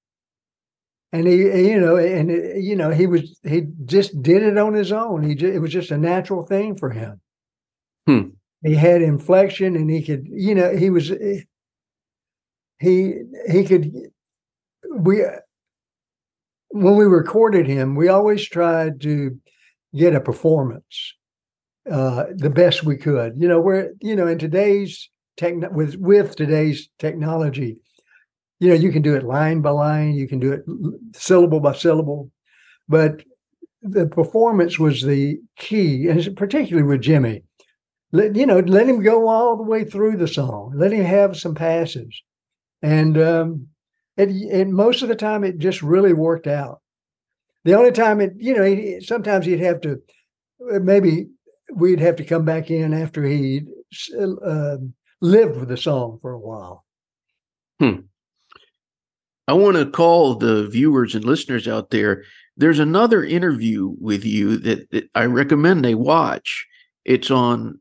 And 1.11 1.27
he, 1.27 1.49
eh, 1.49 1.61
you 1.61 1.81
know, 1.81 1.97
eh, 1.97 2.17
and 2.17 2.31
eh, 2.31 2.59
you 2.59 2.77
know, 2.77 2.91
he 2.91 3.07
was 3.07 3.41
he 3.43 3.67
just 3.87 4.23
did 4.23 4.43
it 4.43 4.57
on 4.57 4.75
his 4.75 4.93
own. 4.93 5.23
He 5.23 5.35
just, 5.35 5.55
it 5.55 5.59
was 5.59 5.73
just 5.73 5.91
a 5.91 5.99
natural 5.99 6.45
thing 6.45 6.77
for 6.77 6.91
him. 6.91 7.21
Hmm. 8.07 8.29
He 8.63 8.75
had 8.75 9.03
inflection, 9.03 9.75
and 9.75 9.91
he 9.91 10.03
could, 10.03 10.27
you 10.31 10.55
know, 10.55 10.77
he 10.77 10.91
was 10.91 11.09
he 12.79 13.15
he 13.49 13.65
could 13.65 13.93
we 14.97 15.25
when 16.69 16.97
we 16.97 17.05
recorded 17.05 17.67
him, 17.67 17.97
we 17.97 18.09
always 18.09 18.47
tried 18.47 19.01
to 19.01 19.39
get 19.95 20.15
a 20.15 20.21
performance 20.21 21.15
uh, 21.91 22.25
the 22.35 22.51
best 22.51 22.85
we 22.85 22.97
could. 22.97 23.35
You 23.37 23.49
know, 23.49 23.61
we're 23.61 23.93
you 24.01 24.17
know 24.17 24.27
in 24.27 24.39
today's 24.39 25.09
tech 25.37 25.55
with 25.73 25.97
with 25.97 26.37
today's 26.37 26.89
technology, 26.99 27.79
you 28.61 28.69
know, 28.69 28.75
you 28.75 28.91
can 28.91 29.03
do 29.03 29.15
it 29.15 29.25
line 29.25 29.61
by 29.61 29.71
line, 29.71 30.15
you 30.15 30.27
can 30.27 30.41
do 30.41 30.53
it 30.53 30.65
syllable 31.15 31.61
by 31.61 31.73
syllable, 31.75 32.31
but 32.89 33.23
the 33.83 34.07
performance 34.07 34.79
was 34.79 35.03
the 35.03 35.39
key, 35.57 36.09
and 36.09 36.37
particularly 36.37 36.87
with 36.87 37.03
Jimmy. 37.03 37.45
Let, 38.11 38.35
you 38.37 38.47
know, 38.47 38.61
let 38.61 38.89
him 38.89 39.03
go 39.03 39.29
all 39.29 39.57
the 39.57 39.63
way 39.63 39.85
through 39.85 40.17
the 40.17 40.27
song. 40.27 40.73
Let 40.75 40.93
him 40.93 41.05
have 41.05 41.37
some 41.37 41.55
passes, 41.55 42.23
and 42.83 43.19
um, 43.19 43.69
it, 44.17 44.31
it 44.31 44.69
most 44.69 45.03
of 45.03 45.09
the 45.09 45.15
time 45.15 45.45
it 45.45 45.59
just 45.59 45.83
really 45.83 46.15
worked 46.15 46.47
out. 46.47 46.81
The 47.65 47.75
only 47.75 47.93
time 47.93 48.21
it, 48.21 48.33
you 48.39 48.55
know, 48.55 48.65
he, 48.65 49.01
sometimes 49.01 49.45
he'd 49.45 49.61
have 49.61 49.81
to, 49.83 50.01
uh, 50.73 50.79
maybe 50.79 51.29
we'd 51.75 52.01
have 52.01 52.17
to 52.17 52.25
come 52.25 52.45
back 52.45 52.71
in 52.71 52.95
after 52.95 53.25
he 53.25 53.63
uh, 54.19 54.77
lived 55.21 55.59
with 55.59 55.69
the 55.69 55.77
song 55.77 56.19
for 56.21 56.33
a 56.33 56.39
while. 56.39 56.85
Hmm. 57.81 58.01
I 59.47 59.55
want 59.55 59.77
to 59.77 59.91
call 59.91 60.35
the 60.35 60.69
viewers 60.69 61.15
and 61.15 61.25
listeners 61.25 61.67
out 61.67 61.91
there. 61.91 62.25
There's 62.57 62.79
another 62.79 63.25
interview 63.25 63.95
with 64.01 64.25
you 64.25 64.57
that, 64.59 64.91
that 64.91 65.09
I 65.15 65.25
recommend 65.25 65.85
they 65.85 65.95
watch. 65.95 66.67
It's 67.05 67.31
on 67.31 67.81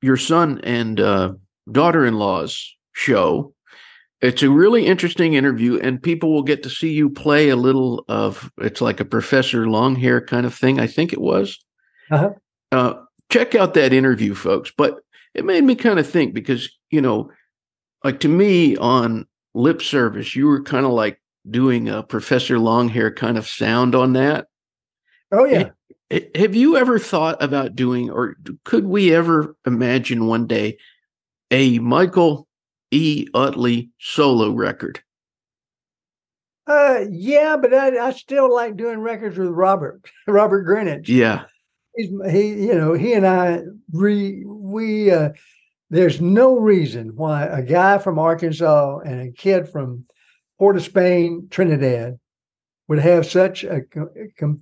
your 0.00 0.16
son 0.16 0.60
and 0.62 1.00
uh, 1.00 1.32
daughter-in-law's 1.70 2.76
show. 2.92 3.54
It's 4.20 4.42
a 4.44 4.50
really 4.50 4.86
interesting 4.86 5.34
interview, 5.34 5.80
and 5.80 6.00
people 6.00 6.32
will 6.32 6.44
get 6.44 6.62
to 6.62 6.70
see 6.70 6.92
you 6.92 7.10
play 7.10 7.48
a 7.48 7.56
little 7.56 8.04
of. 8.08 8.52
It's 8.58 8.80
like 8.80 9.00
a 9.00 9.04
Professor 9.04 9.66
Longhair 9.66 10.24
kind 10.24 10.46
of 10.46 10.54
thing. 10.54 10.78
I 10.78 10.86
think 10.86 11.12
it 11.12 11.20
was. 11.20 11.58
Uh-huh. 12.08 12.30
Uh, 12.70 12.94
check 13.32 13.54
out 13.54 13.74
that 13.74 13.92
interview, 13.92 14.34
folks. 14.34 14.70
But 14.76 15.00
it 15.34 15.44
made 15.44 15.64
me 15.64 15.74
kind 15.74 15.98
of 15.98 16.08
think 16.08 16.34
because 16.34 16.70
you 16.90 17.00
know, 17.00 17.30
like 18.04 18.20
to 18.20 18.28
me 18.28 18.76
on 18.76 19.26
lip 19.54 19.82
service, 19.82 20.36
you 20.36 20.46
were 20.46 20.62
kind 20.62 20.84
of 20.84 20.92
like 20.92 21.20
doing 21.48 21.88
a 21.88 22.02
Professor 22.02 22.56
Longhair 22.56 23.14
kind 23.14 23.38
of 23.38 23.48
sound 23.48 23.94
on 23.94 24.12
that. 24.12 24.46
Oh 25.32 25.44
yeah. 25.44 25.70
Have 26.34 26.54
you 26.54 26.76
ever 26.76 26.98
thought 26.98 27.42
about 27.42 27.74
doing, 27.74 28.10
or 28.10 28.36
could 28.64 28.84
we 28.84 29.14
ever 29.14 29.56
imagine 29.66 30.26
one 30.26 30.46
day 30.46 30.76
a 31.50 31.78
Michael 31.78 32.46
E. 32.90 33.26
Utley 33.32 33.88
solo 33.98 34.50
record? 34.50 35.00
Uh, 36.66 37.06
yeah, 37.10 37.56
but 37.56 37.72
I, 37.72 37.98
I 37.98 38.12
still 38.12 38.52
like 38.52 38.76
doing 38.76 38.98
records 38.98 39.38
with 39.38 39.48
Robert, 39.48 40.02
Robert 40.26 40.66
Greenidge. 40.66 41.08
Yeah. 41.08 41.44
He's, 41.94 42.10
he, 42.30 42.48
you 42.66 42.74
know, 42.74 42.94
he 42.94 43.12
and 43.12 43.26
I, 43.26 43.60
re, 43.92 44.44
we, 44.46 45.10
uh, 45.10 45.30
there's 45.90 46.20
no 46.20 46.58
reason 46.58 47.16
why 47.16 47.44
a 47.44 47.62
guy 47.62 47.98
from 47.98 48.18
Arkansas 48.18 49.00
and 49.00 49.20
a 49.20 49.32
kid 49.32 49.68
from 49.68 50.06
Port 50.58 50.76
of 50.76 50.82
Spain, 50.82 51.48
Trinidad, 51.50 52.18
would 52.88 52.98
have 52.98 53.26
such 53.26 53.64
a, 53.64 53.82
com, 54.38 54.60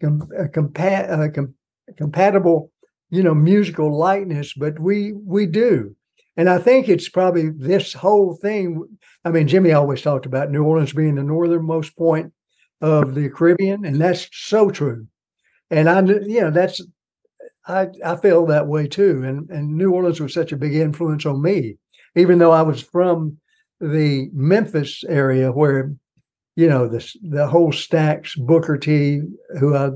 com, 0.00 0.28
a, 0.38 0.44
compa- 0.48 1.24
a 1.24 1.30
com, 1.30 1.54
compatible, 1.96 2.72
you 3.10 3.22
know, 3.22 3.34
musical 3.34 3.96
likeness, 3.96 4.54
but 4.54 4.78
we 4.78 5.12
we 5.12 5.46
do. 5.46 5.94
And 6.36 6.48
I 6.48 6.58
think 6.58 6.88
it's 6.88 7.08
probably 7.08 7.50
this 7.50 7.92
whole 7.92 8.34
thing. 8.34 8.84
I 9.24 9.30
mean, 9.30 9.48
Jimmy 9.48 9.72
always 9.72 10.00
talked 10.00 10.26
about 10.26 10.50
New 10.50 10.64
Orleans 10.64 10.92
being 10.92 11.16
the 11.16 11.22
northernmost 11.22 11.96
point 11.96 12.32
of 12.80 13.14
the 13.14 13.28
Caribbean, 13.28 13.84
and 13.84 14.00
that's 14.00 14.28
so 14.32 14.70
true. 14.70 15.06
And 15.70 15.88
I, 15.88 16.00
you 16.02 16.40
know, 16.40 16.50
that's 16.50 16.82
I 17.66 17.88
I 18.04 18.16
feel 18.16 18.46
that 18.46 18.66
way 18.66 18.88
too. 18.88 19.22
And 19.24 19.48
and 19.50 19.76
New 19.76 19.92
Orleans 19.92 20.20
was 20.20 20.34
such 20.34 20.52
a 20.52 20.56
big 20.56 20.74
influence 20.74 21.26
on 21.26 21.42
me, 21.42 21.76
even 22.16 22.38
though 22.38 22.52
I 22.52 22.62
was 22.62 22.82
from 22.82 23.38
the 23.80 24.28
Memphis 24.32 25.04
area 25.08 25.52
where, 25.52 25.92
you 26.56 26.68
know, 26.68 26.88
the 26.88 27.06
the 27.22 27.46
whole 27.46 27.72
Stax 27.72 28.36
Booker 28.36 28.76
T, 28.76 29.22
who 29.58 29.76
I, 29.76 29.90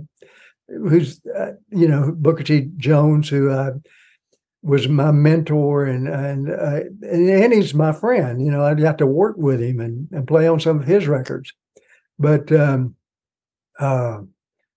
who's 0.69 1.21
uh, 1.37 1.53
you 1.71 1.89
know 1.89 2.13
Booker 2.17 2.45
T 2.45 2.71
Jones, 2.77 3.29
who 3.29 3.51
I 3.51 3.71
was 4.63 4.89
my 4.89 5.11
mentor 5.13 5.85
and 5.85 6.09
and 6.09 6.51
uh, 6.51 6.81
and 7.03 7.53
he's 7.53 7.75
my 7.75 7.93
friend. 7.93 8.45
You 8.45 8.51
know, 8.51 8.65
I 8.65 8.75
got 8.75 8.99
to 8.99 9.07
work 9.07 9.37
with 9.37 9.61
him 9.61 9.81
and, 9.81 10.09
and 10.13 10.27
play 10.27 10.47
on 10.49 10.61
some 10.61 10.81
of 10.81 10.87
his 10.87 11.07
records, 11.07 11.53
but 12.19 12.51
um, 12.53 12.95
uh, 13.79 14.21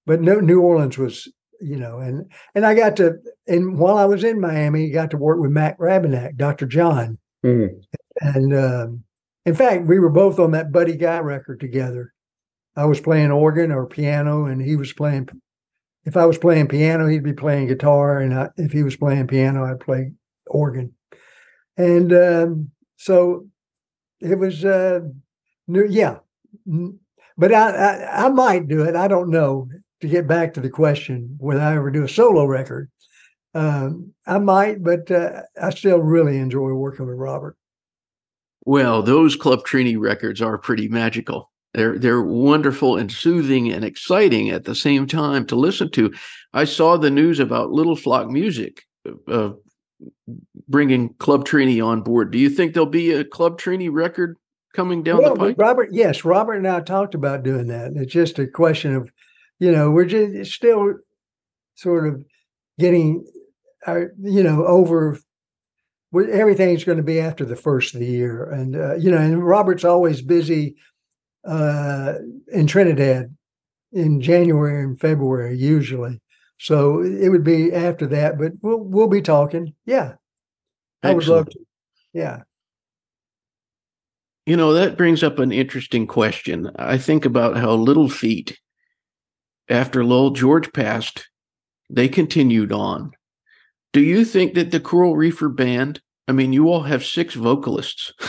but 0.07 0.21
no, 0.21 0.39
New 0.39 0.61
Orleans 0.61 0.97
was 0.97 1.31
you 1.61 1.75
know, 1.75 1.99
and 1.99 2.31
and 2.55 2.65
I 2.65 2.73
got 2.73 2.97
to 2.97 3.17
and 3.47 3.77
while 3.77 3.97
I 3.97 4.05
was 4.05 4.23
in 4.23 4.41
Miami, 4.41 4.85
I 4.85 4.93
got 4.93 5.11
to 5.11 5.17
work 5.17 5.39
with 5.39 5.51
Mac 5.51 5.77
Rebennack, 5.77 6.37
Dr. 6.37 6.65
John, 6.65 7.19
mm-hmm. 7.45 7.75
and 8.21 8.53
um, 8.55 9.03
in 9.45 9.53
fact, 9.53 9.85
we 9.85 9.99
were 9.99 10.09
both 10.09 10.39
on 10.39 10.51
that 10.51 10.71
Buddy 10.71 10.97
Guy 10.97 11.19
record 11.19 11.59
together. 11.59 12.13
I 12.75 12.85
was 12.85 12.99
playing 12.99 13.31
organ 13.31 13.71
or 13.71 13.85
piano, 13.85 14.45
and 14.45 14.61
he 14.61 14.75
was 14.75 14.93
playing 14.93 15.29
if 16.07 16.15
I 16.15 16.25
was 16.25 16.37
playing 16.37 16.69
piano, 16.69 17.05
he'd 17.05 17.21
be 17.21 17.33
playing 17.33 17.67
guitar, 17.67 18.19
and 18.19 18.33
I, 18.33 18.47
if 18.55 18.71
he 18.71 18.81
was 18.81 18.95
playing 18.95 19.27
piano, 19.27 19.65
I'd 19.65 19.81
play 19.81 20.13
organ. 20.45 20.93
And 21.75 22.13
um, 22.13 22.71
so 22.95 23.47
it 24.21 24.39
was, 24.39 24.63
uh, 24.63 25.01
new, 25.67 25.85
yeah. 25.85 26.19
But 27.37 27.51
I, 27.51 27.71
I, 27.71 28.25
I 28.25 28.29
might 28.29 28.69
do 28.69 28.83
it. 28.83 28.95
I 28.95 29.09
don't 29.09 29.29
know. 29.29 29.67
To 30.01 30.07
get 30.07 30.27
back 30.27 30.53
to 30.53 30.61
the 30.61 30.69
question, 30.69 31.35
whether 31.39 31.59
I 31.59 31.75
ever 31.75 31.89
do 31.89 32.03
a 32.03 32.09
solo 32.09 32.45
record, 32.45 32.91
um, 33.55 34.13
I 34.27 34.37
might, 34.37 34.83
but 34.83 35.09
uh, 35.09 35.41
I 35.59 35.71
still 35.71 35.99
really 35.99 36.37
enjoy 36.37 36.71
working 36.73 37.07
with 37.07 37.17
Robert. 37.17 37.57
Well, 38.63 39.01
those 39.01 39.35
Club 39.35 39.61
Trini 39.65 39.99
records 39.99 40.41
are 40.41 40.57
pretty 40.59 40.87
magical. 40.87 41.51
They're 41.73 41.97
they're 41.97 42.21
wonderful 42.21 42.97
and 42.97 43.11
soothing 43.11 43.71
and 43.71 43.83
exciting 43.83 44.49
at 44.49 44.65
the 44.65 44.75
same 44.75 45.07
time 45.07 45.45
to 45.47 45.55
listen 45.55 45.89
to. 45.91 46.13
I 46.53 46.65
saw 46.65 46.97
the 46.97 47.09
news 47.09 47.39
about 47.39 47.71
Little 47.71 47.95
Flock 47.95 48.29
Music 48.29 48.83
uh, 49.27 49.51
bringing 50.67 51.13
Club 51.15 51.45
Trini 51.45 51.83
on 51.83 52.01
board. 52.01 52.31
Do 52.31 52.37
you 52.37 52.49
think 52.49 52.73
there'll 52.73 52.87
be 52.87 53.11
a 53.11 53.23
Club 53.23 53.59
Trini 53.59 53.89
record 53.91 54.37
coming 54.73 55.01
down 55.03 55.19
well, 55.19 55.33
the 55.33 55.39
pipe? 55.39 55.55
Robert, 55.57 55.89
yes, 55.91 56.25
Robert 56.25 56.53
and 56.53 56.67
I 56.67 56.81
talked 56.81 57.15
about 57.15 57.43
doing 57.43 57.67
that. 57.67 57.93
It's 57.95 58.13
just 58.13 58.39
a 58.39 58.47
question 58.47 58.95
of, 58.95 59.11
you 59.59 59.71
know, 59.71 59.91
we're 59.91 60.05
just 60.05 60.51
still 60.51 60.95
sort 61.75 62.07
of 62.07 62.23
getting 62.79 63.25
our, 63.85 64.11
you 64.19 64.43
know, 64.43 64.65
over 64.65 65.19
everything's 66.13 66.83
going 66.83 66.97
to 66.97 67.03
be 67.03 67.19
after 67.19 67.45
the 67.45 67.55
first 67.55 67.93
of 67.93 67.99
the 67.99 68.07
year 68.07 68.49
and 68.49 68.75
uh, 68.75 68.95
you 68.95 69.11
know 69.11 69.17
and 69.17 69.45
robert's 69.45 69.83
always 69.83 70.21
busy 70.21 70.75
uh, 71.47 72.13
in 72.51 72.65
Trinidad 72.65 73.35
in 73.91 74.21
January 74.21 74.83
and 74.83 74.99
February 74.99 75.57
usually. 75.57 76.21
So 76.59 77.01
it 77.01 77.29
would 77.29 77.43
be 77.43 77.71
after 77.71 78.07
that, 78.07 78.37
but 78.37 78.53
we'll 78.61 78.79
we'll 78.79 79.07
be 79.07 79.21
talking. 79.21 79.73
Yeah, 79.85 80.13
I 81.03 81.13
would 81.13 81.27
love 81.27 81.49
to. 81.49 81.59
Yeah. 82.13 82.41
You 84.45 84.57
know 84.57 84.73
that 84.73 84.97
brings 84.97 85.23
up 85.23 85.39
an 85.39 85.51
interesting 85.51 86.07
question. 86.07 86.71
I 86.77 86.97
think 86.97 87.25
about 87.25 87.57
how 87.57 87.73
Little 87.73 88.09
Feat, 88.09 88.57
after 89.69 90.03
Lowell 90.03 90.31
George 90.31 90.71
passed, 90.73 91.29
they 91.89 92.07
continued 92.07 92.71
on. 92.71 93.11
Do 93.93 94.01
you 94.01 94.25
think 94.25 94.53
that 94.55 94.71
the 94.71 94.79
Coral 94.79 95.15
Reefer 95.15 95.49
Band? 95.49 96.01
I 96.27 96.33
mean, 96.33 96.53
you 96.53 96.69
all 96.69 96.83
have 96.83 97.05
six 97.05 97.33
vocalists. 97.33 98.13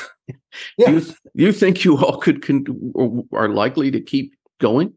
Yeah. 0.77 0.91
you, 0.91 1.03
you 1.35 1.53
think 1.53 1.85
you 1.85 1.97
all 1.97 2.19
could 2.19 2.43
con- 2.43 3.27
are 3.33 3.49
likely 3.49 3.91
to 3.93 4.01
keep 4.01 4.35
going? 4.61 4.93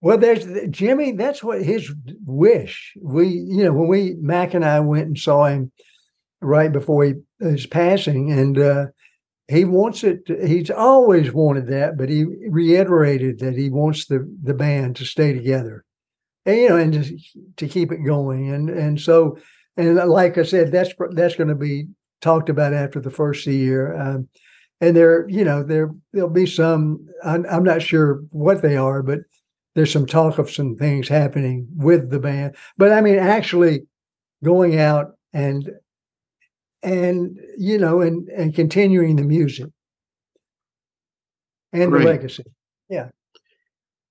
Well, 0.00 0.18
there's 0.18 0.46
Jimmy. 0.70 1.12
That's 1.12 1.42
what 1.42 1.62
his 1.62 1.92
wish. 2.24 2.92
We, 3.00 3.28
you 3.28 3.64
know, 3.64 3.72
when 3.72 3.88
we 3.88 4.14
Mac 4.20 4.54
and 4.54 4.64
I 4.64 4.80
went 4.80 5.06
and 5.06 5.18
saw 5.18 5.46
him 5.46 5.70
right 6.40 6.72
before 6.72 7.04
he, 7.04 7.14
his 7.40 7.66
passing, 7.66 8.32
and 8.32 8.58
uh, 8.58 8.86
he 9.48 9.64
wants 9.64 10.02
it. 10.02 10.26
To, 10.26 10.46
he's 10.46 10.70
always 10.70 11.32
wanted 11.32 11.68
that, 11.68 11.96
but 11.96 12.08
he 12.08 12.24
reiterated 12.48 13.38
that 13.40 13.56
he 13.56 13.70
wants 13.70 14.06
the 14.06 14.28
the 14.42 14.54
band 14.54 14.96
to 14.96 15.04
stay 15.04 15.32
together, 15.32 15.84
and 16.44 16.56
you 16.56 16.68
know, 16.68 16.76
and 16.76 16.92
to, 16.92 17.18
to 17.56 17.68
keep 17.68 17.92
it 17.92 18.04
going. 18.04 18.52
And 18.52 18.70
and 18.70 19.00
so, 19.00 19.38
and 19.76 19.96
like 19.96 20.36
I 20.38 20.42
said, 20.42 20.72
that's 20.72 20.92
that's 21.10 21.36
going 21.36 21.48
to 21.48 21.54
be 21.54 21.86
talked 22.20 22.48
about 22.48 22.74
after 22.74 23.00
the 23.00 23.10
first 23.10 23.46
year. 23.46 23.94
Um, 23.94 24.28
and 24.80 24.96
there, 24.96 25.28
you 25.28 25.44
know, 25.44 25.62
there 25.62 25.90
there'll 26.12 26.28
be 26.28 26.46
some. 26.46 27.06
I'm, 27.24 27.46
I'm 27.50 27.64
not 27.64 27.82
sure 27.82 28.22
what 28.30 28.62
they 28.62 28.76
are, 28.76 29.02
but 29.02 29.20
there's 29.74 29.92
some 29.92 30.06
talk 30.06 30.38
of 30.38 30.50
some 30.50 30.74
things 30.76 31.08
happening 31.08 31.68
with 31.76 32.10
the 32.10 32.18
band. 32.18 32.56
But 32.76 32.92
I 32.92 33.00
mean, 33.00 33.18
actually 33.18 33.82
going 34.42 34.78
out 34.78 35.12
and 35.32 35.70
and 36.86 37.40
you 37.58 37.76
know 37.76 38.00
and 38.00 38.28
and 38.28 38.54
continuing 38.54 39.16
the 39.16 39.24
music 39.24 39.66
and 41.72 41.92
the 41.92 41.98
legacy. 41.98 42.44
Yeah. 42.88 43.08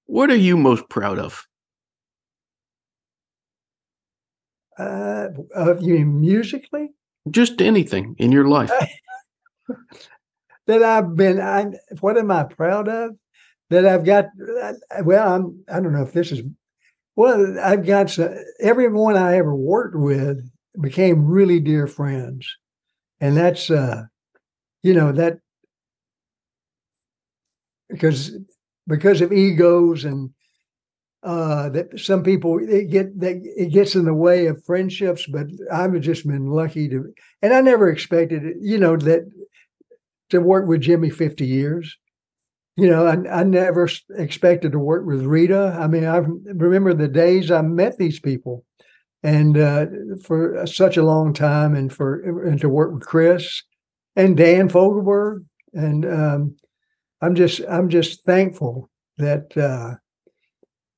What 0.07 0.29
are 0.29 0.35
you 0.35 0.57
most 0.57 0.88
proud 0.89 1.17
of? 1.17 1.47
Uh, 4.77 5.29
of 5.55 5.81
you 5.81 5.93
mean 5.93 6.19
musically? 6.19 6.89
Just 7.31 7.61
anything 7.61 8.15
in 8.19 8.33
your 8.33 8.47
life. 8.47 8.71
that 10.67 10.83
I've 10.83 11.15
been. 11.15 11.39
I 11.39 11.67
what 12.02 12.17
am 12.17 12.29
I 12.29 12.43
proud 12.43 12.89
of? 12.89 13.12
That 13.69 13.85
I've 13.85 14.04
got. 14.04 14.25
Well, 15.04 15.33
I'm. 15.33 15.63
I 15.71 15.79
don't 15.79 15.93
know 15.93 16.04
if 16.04 16.12
this 16.12 16.33
is. 16.33 16.41
Well, 17.15 17.58
I've 17.58 17.85
got 17.85 18.15
everyone 18.60 19.15
I 19.15 19.37
ever 19.37 19.56
worked 19.56 19.95
with 19.95 20.45
became 20.81 21.25
really 21.25 21.62
dear 21.62 21.87
friends, 21.87 22.54
and 23.21 23.37
that's 23.37 23.69
uh, 23.69 24.03
you 24.83 24.93
know 24.93 25.11
that 25.11 25.39
because 27.89 28.37
because 28.87 29.21
of 29.21 29.31
egos 29.31 30.05
and 30.05 30.31
uh, 31.23 31.69
that 31.69 31.99
some 31.99 32.23
people 32.23 32.59
it 32.61 32.85
get 32.91 33.19
that 33.19 33.41
it 33.43 33.71
gets 33.71 33.95
in 33.95 34.05
the 34.05 34.13
way 34.13 34.47
of 34.47 34.63
friendships. 34.63 35.25
But 35.27 35.47
I've 35.71 35.99
just 36.01 36.27
been 36.27 36.47
lucky 36.47 36.87
to, 36.89 37.13
and 37.41 37.53
I 37.53 37.61
never 37.61 37.89
expected 37.89 38.45
it. 38.45 38.57
You 38.61 38.77
know 38.77 38.95
that 38.97 39.21
to 40.29 40.39
work 40.39 40.67
with 40.67 40.81
Jimmy 40.81 41.09
50 41.09 41.45
years. 41.45 41.97
You 42.77 42.89
know, 42.89 43.07
I, 43.07 43.39
I 43.39 43.43
never 43.43 43.87
expected 44.17 44.73
to 44.73 44.79
work 44.79 45.05
with 45.05 45.23
Rita. 45.23 45.77
I 45.79 45.87
mean, 45.87 46.03
I 46.03 46.17
remember 46.17 46.93
the 46.93 47.07
days 47.07 47.49
I 47.49 47.61
met 47.61 47.97
these 47.97 48.19
people 48.19 48.65
and 49.26 49.58
uh, 49.58 49.88
for 50.23 50.65
such 50.67 50.98
a 50.98 51.04
long 51.04 51.34
time, 51.34 51.73
and 51.73 51.92
for 51.92 52.46
and 52.46 52.62
to 52.62 52.69
work 52.69 52.94
with 52.94 53.08
Kris 53.08 53.63
and 54.15 54.38
Dan 54.38 54.69
Fogelberg, 54.69 55.44
and 55.73 56.06
um, 56.06 56.56
I'm 57.21 57.34
just 57.34 57.62
I'm 57.67 57.90
just 57.90 58.23
thankful 58.23 58.90
that 59.17 59.58
uh, 59.58 59.96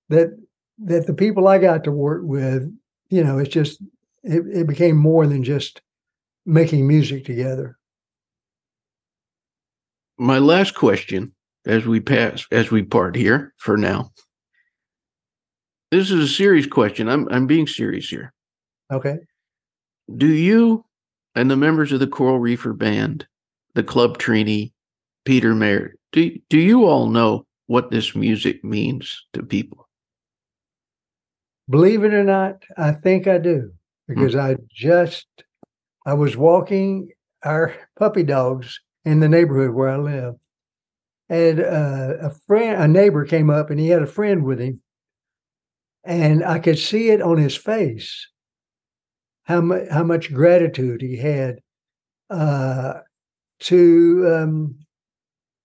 that 0.09 0.37
that 0.79 1.07
the 1.07 1.13
people 1.13 1.47
I 1.47 1.57
got 1.57 1.85
to 1.85 1.91
work 1.91 2.23
with, 2.25 2.69
you 3.09 3.23
know, 3.23 3.37
it's 3.37 3.49
just 3.49 3.81
it, 4.23 4.43
it 4.53 4.67
became 4.67 4.97
more 4.97 5.25
than 5.25 5.43
just 5.45 5.81
making 6.45 6.85
music 6.85 7.23
together. 7.23 7.77
My 10.17 10.39
last 10.39 10.75
question, 10.75 11.31
as 11.65 11.85
we 11.85 12.01
pass, 12.01 12.45
as 12.51 12.71
we 12.71 12.83
part 12.83 13.15
here 13.15 13.53
for 13.57 13.77
now. 13.77 14.11
This 15.91 16.11
is 16.11 16.19
a 16.19 16.27
serious 16.27 16.67
question. 16.67 17.07
I'm 17.07 17.27
I'm 17.29 17.47
being 17.47 17.67
serious 17.67 18.09
here. 18.09 18.33
Okay. 18.91 19.17
Do 20.15 20.27
you 20.27 20.85
and 21.35 21.51
the 21.51 21.55
members 21.55 21.91
of 21.91 21.99
the 21.99 22.07
Coral 22.07 22.39
Reefer 22.39 22.73
Band, 22.73 23.27
the 23.75 23.83
Club 23.83 24.17
Trini, 24.17 24.71
Peter 25.25 25.53
Mayer, 25.53 25.95
do 26.11 26.37
do 26.49 26.57
you 26.57 26.85
all 26.85 27.07
know 27.07 27.45
what 27.67 27.91
this 27.91 28.15
music 28.15 28.63
means 28.63 29.25
to 29.33 29.43
people? 29.43 29.87
Believe 31.69 32.03
it 32.03 32.13
or 32.13 32.23
not, 32.23 32.63
I 32.77 32.91
think 32.91 33.27
I 33.27 33.37
do 33.37 33.71
because 34.07 34.35
mm. 34.35 34.39
I 34.39 34.55
just 34.73 35.27
I 36.05 36.13
was 36.13 36.37
walking 36.37 37.11
our 37.43 37.75
puppy 37.97 38.23
dogs 38.23 38.79
in 39.05 39.19
the 39.19 39.29
neighborhood 39.29 39.71
where 39.71 39.89
I 39.89 39.97
live, 39.97 40.35
and 41.29 41.59
uh, 41.59 42.13
a 42.21 42.31
friend, 42.47 42.81
a 42.81 42.87
neighbor, 42.87 43.25
came 43.25 43.49
up 43.49 43.69
and 43.69 43.79
he 43.79 43.89
had 43.89 44.01
a 44.01 44.07
friend 44.07 44.43
with 44.43 44.59
him, 44.59 44.81
and 46.07 46.43
I 46.43 46.59
could 46.59 46.79
see 46.79 47.09
it 47.09 47.21
on 47.21 47.37
his 47.37 47.55
face 47.55 48.27
how 49.43 49.61
much 49.61 49.87
how 49.89 50.03
much 50.03 50.33
gratitude 50.33 51.01
he 51.01 51.17
had 51.17 51.59
uh, 52.29 52.95
to 53.61 54.33
um, 54.33 54.75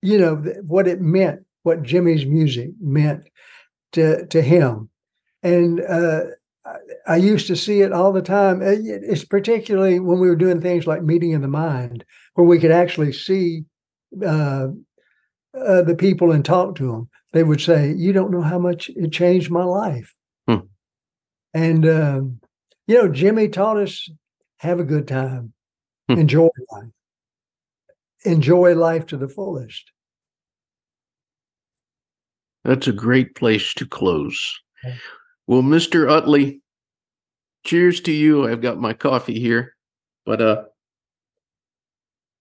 you 0.02 0.18
know 0.18 0.36
what 0.66 0.88
it 0.88 1.00
meant, 1.00 1.40
what 1.62 1.82
Jimmy's 1.82 2.26
music 2.26 2.70
meant 2.80 3.28
to 3.92 4.26
to 4.26 4.42
him, 4.42 4.88
and 5.42 5.80
uh, 5.82 6.22
I 7.06 7.16
used 7.16 7.46
to 7.48 7.56
see 7.56 7.82
it 7.82 7.92
all 7.92 8.12
the 8.12 8.22
time. 8.22 8.62
Uh, 8.62 8.76
it's 8.78 9.24
particularly 9.24 10.00
when 10.00 10.20
we 10.20 10.28
were 10.28 10.36
doing 10.36 10.60
things 10.60 10.86
like 10.86 11.02
meeting 11.02 11.32
in 11.32 11.42
the 11.42 11.48
mind, 11.48 12.04
where 12.34 12.46
we 12.46 12.58
could 12.58 12.72
actually 12.72 13.12
see 13.12 13.64
uh, 14.24 14.68
uh, 15.58 15.82
the 15.82 15.96
people 15.98 16.32
and 16.32 16.44
talk 16.44 16.76
to 16.76 16.86
them. 16.86 17.08
They 17.32 17.44
would 17.44 17.60
say, 17.60 17.92
"You 17.92 18.12
don't 18.12 18.30
know 18.32 18.42
how 18.42 18.58
much 18.58 18.90
it 18.96 19.12
changed 19.12 19.50
my 19.50 19.64
life,". 19.64 20.14
And 21.54 21.88
um, 21.88 22.40
you 22.86 22.96
know, 22.96 23.08
Jimmy 23.08 23.48
taught 23.48 23.76
us 23.76 24.08
have 24.58 24.80
a 24.80 24.84
good 24.84 25.08
time, 25.08 25.52
hmm. 26.08 26.18
enjoy 26.18 26.48
life, 26.70 26.90
enjoy 28.24 28.74
life 28.74 29.06
to 29.06 29.16
the 29.16 29.28
fullest. 29.28 29.90
That's 32.64 32.86
a 32.86 32.92
great 32.92 33.34
place 33.34 33.74
to 33.74 33.86
close. 33.86 34.60
Well, 35.48 35.62
Mr. 35.62 36.08
Utley, 36.08 36.60
cheers 37.64 38.00
to 38.02 38.12
you. 38.12 38.46
I've 38.46 38.62
got 38.62 38.78
my 38.78 38.92
coffee 38.92 39.40
here, 39.40 39.74
but 40.24 40.40
uh, 40.40 40.62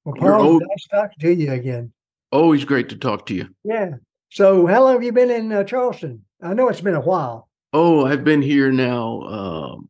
well, 0.05 0.16
Paul, 0.16 0.41
old, 0.41 0.64
nice 0.68 0.88
talking 0.91 1.18
to 1.20 1.34
you 1.34 1.51
again. 1.51 1.91
Always 2.32 2.66
great 2.66 2.89
to 2.89 2.95
talk 2.95 3.26
to 3.28 3.36
you. 3.36 3.49
Yeah. 3.64 3.93
So, 4.30 4.66
how 4.66 4.84
long 4.84 4.93
have 4.93 5.03
you 5.03 5.12
been 5.12 5.30
in 5.30 5.51
uh, 5.51 5.64
Charleston? 5.64 6.24
I 6.41 6.53
know 6.53 6.70
it's 6.70 6.82
been 6.82 6.95
a 6.95 7.01
while. 7.01 7.49
Oh, 7.74 8.06
I've 8.06 8.24
been 8.24 8.42
here 8.42 8.72
now 8.72 9.22
um, 9.22 9.90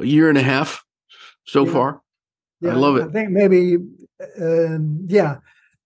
a 0.00 0.06
year 0.06 0.28
and 0.28 0.38
a 0.38 0.42
half 0.42 0.84
so 1.44 1.66
yeah. 1.66 1.72
far. 1.72 2.02
Yeah, 2.60 2.70
I 2.72 2.74
love 2.74 2.96
it. 2.96 3.08
I 3.08 3.12
think 3.12 3.30
maybe, 3.30 3.76
um, 4.40 5.06
yeah. 5.08 5.36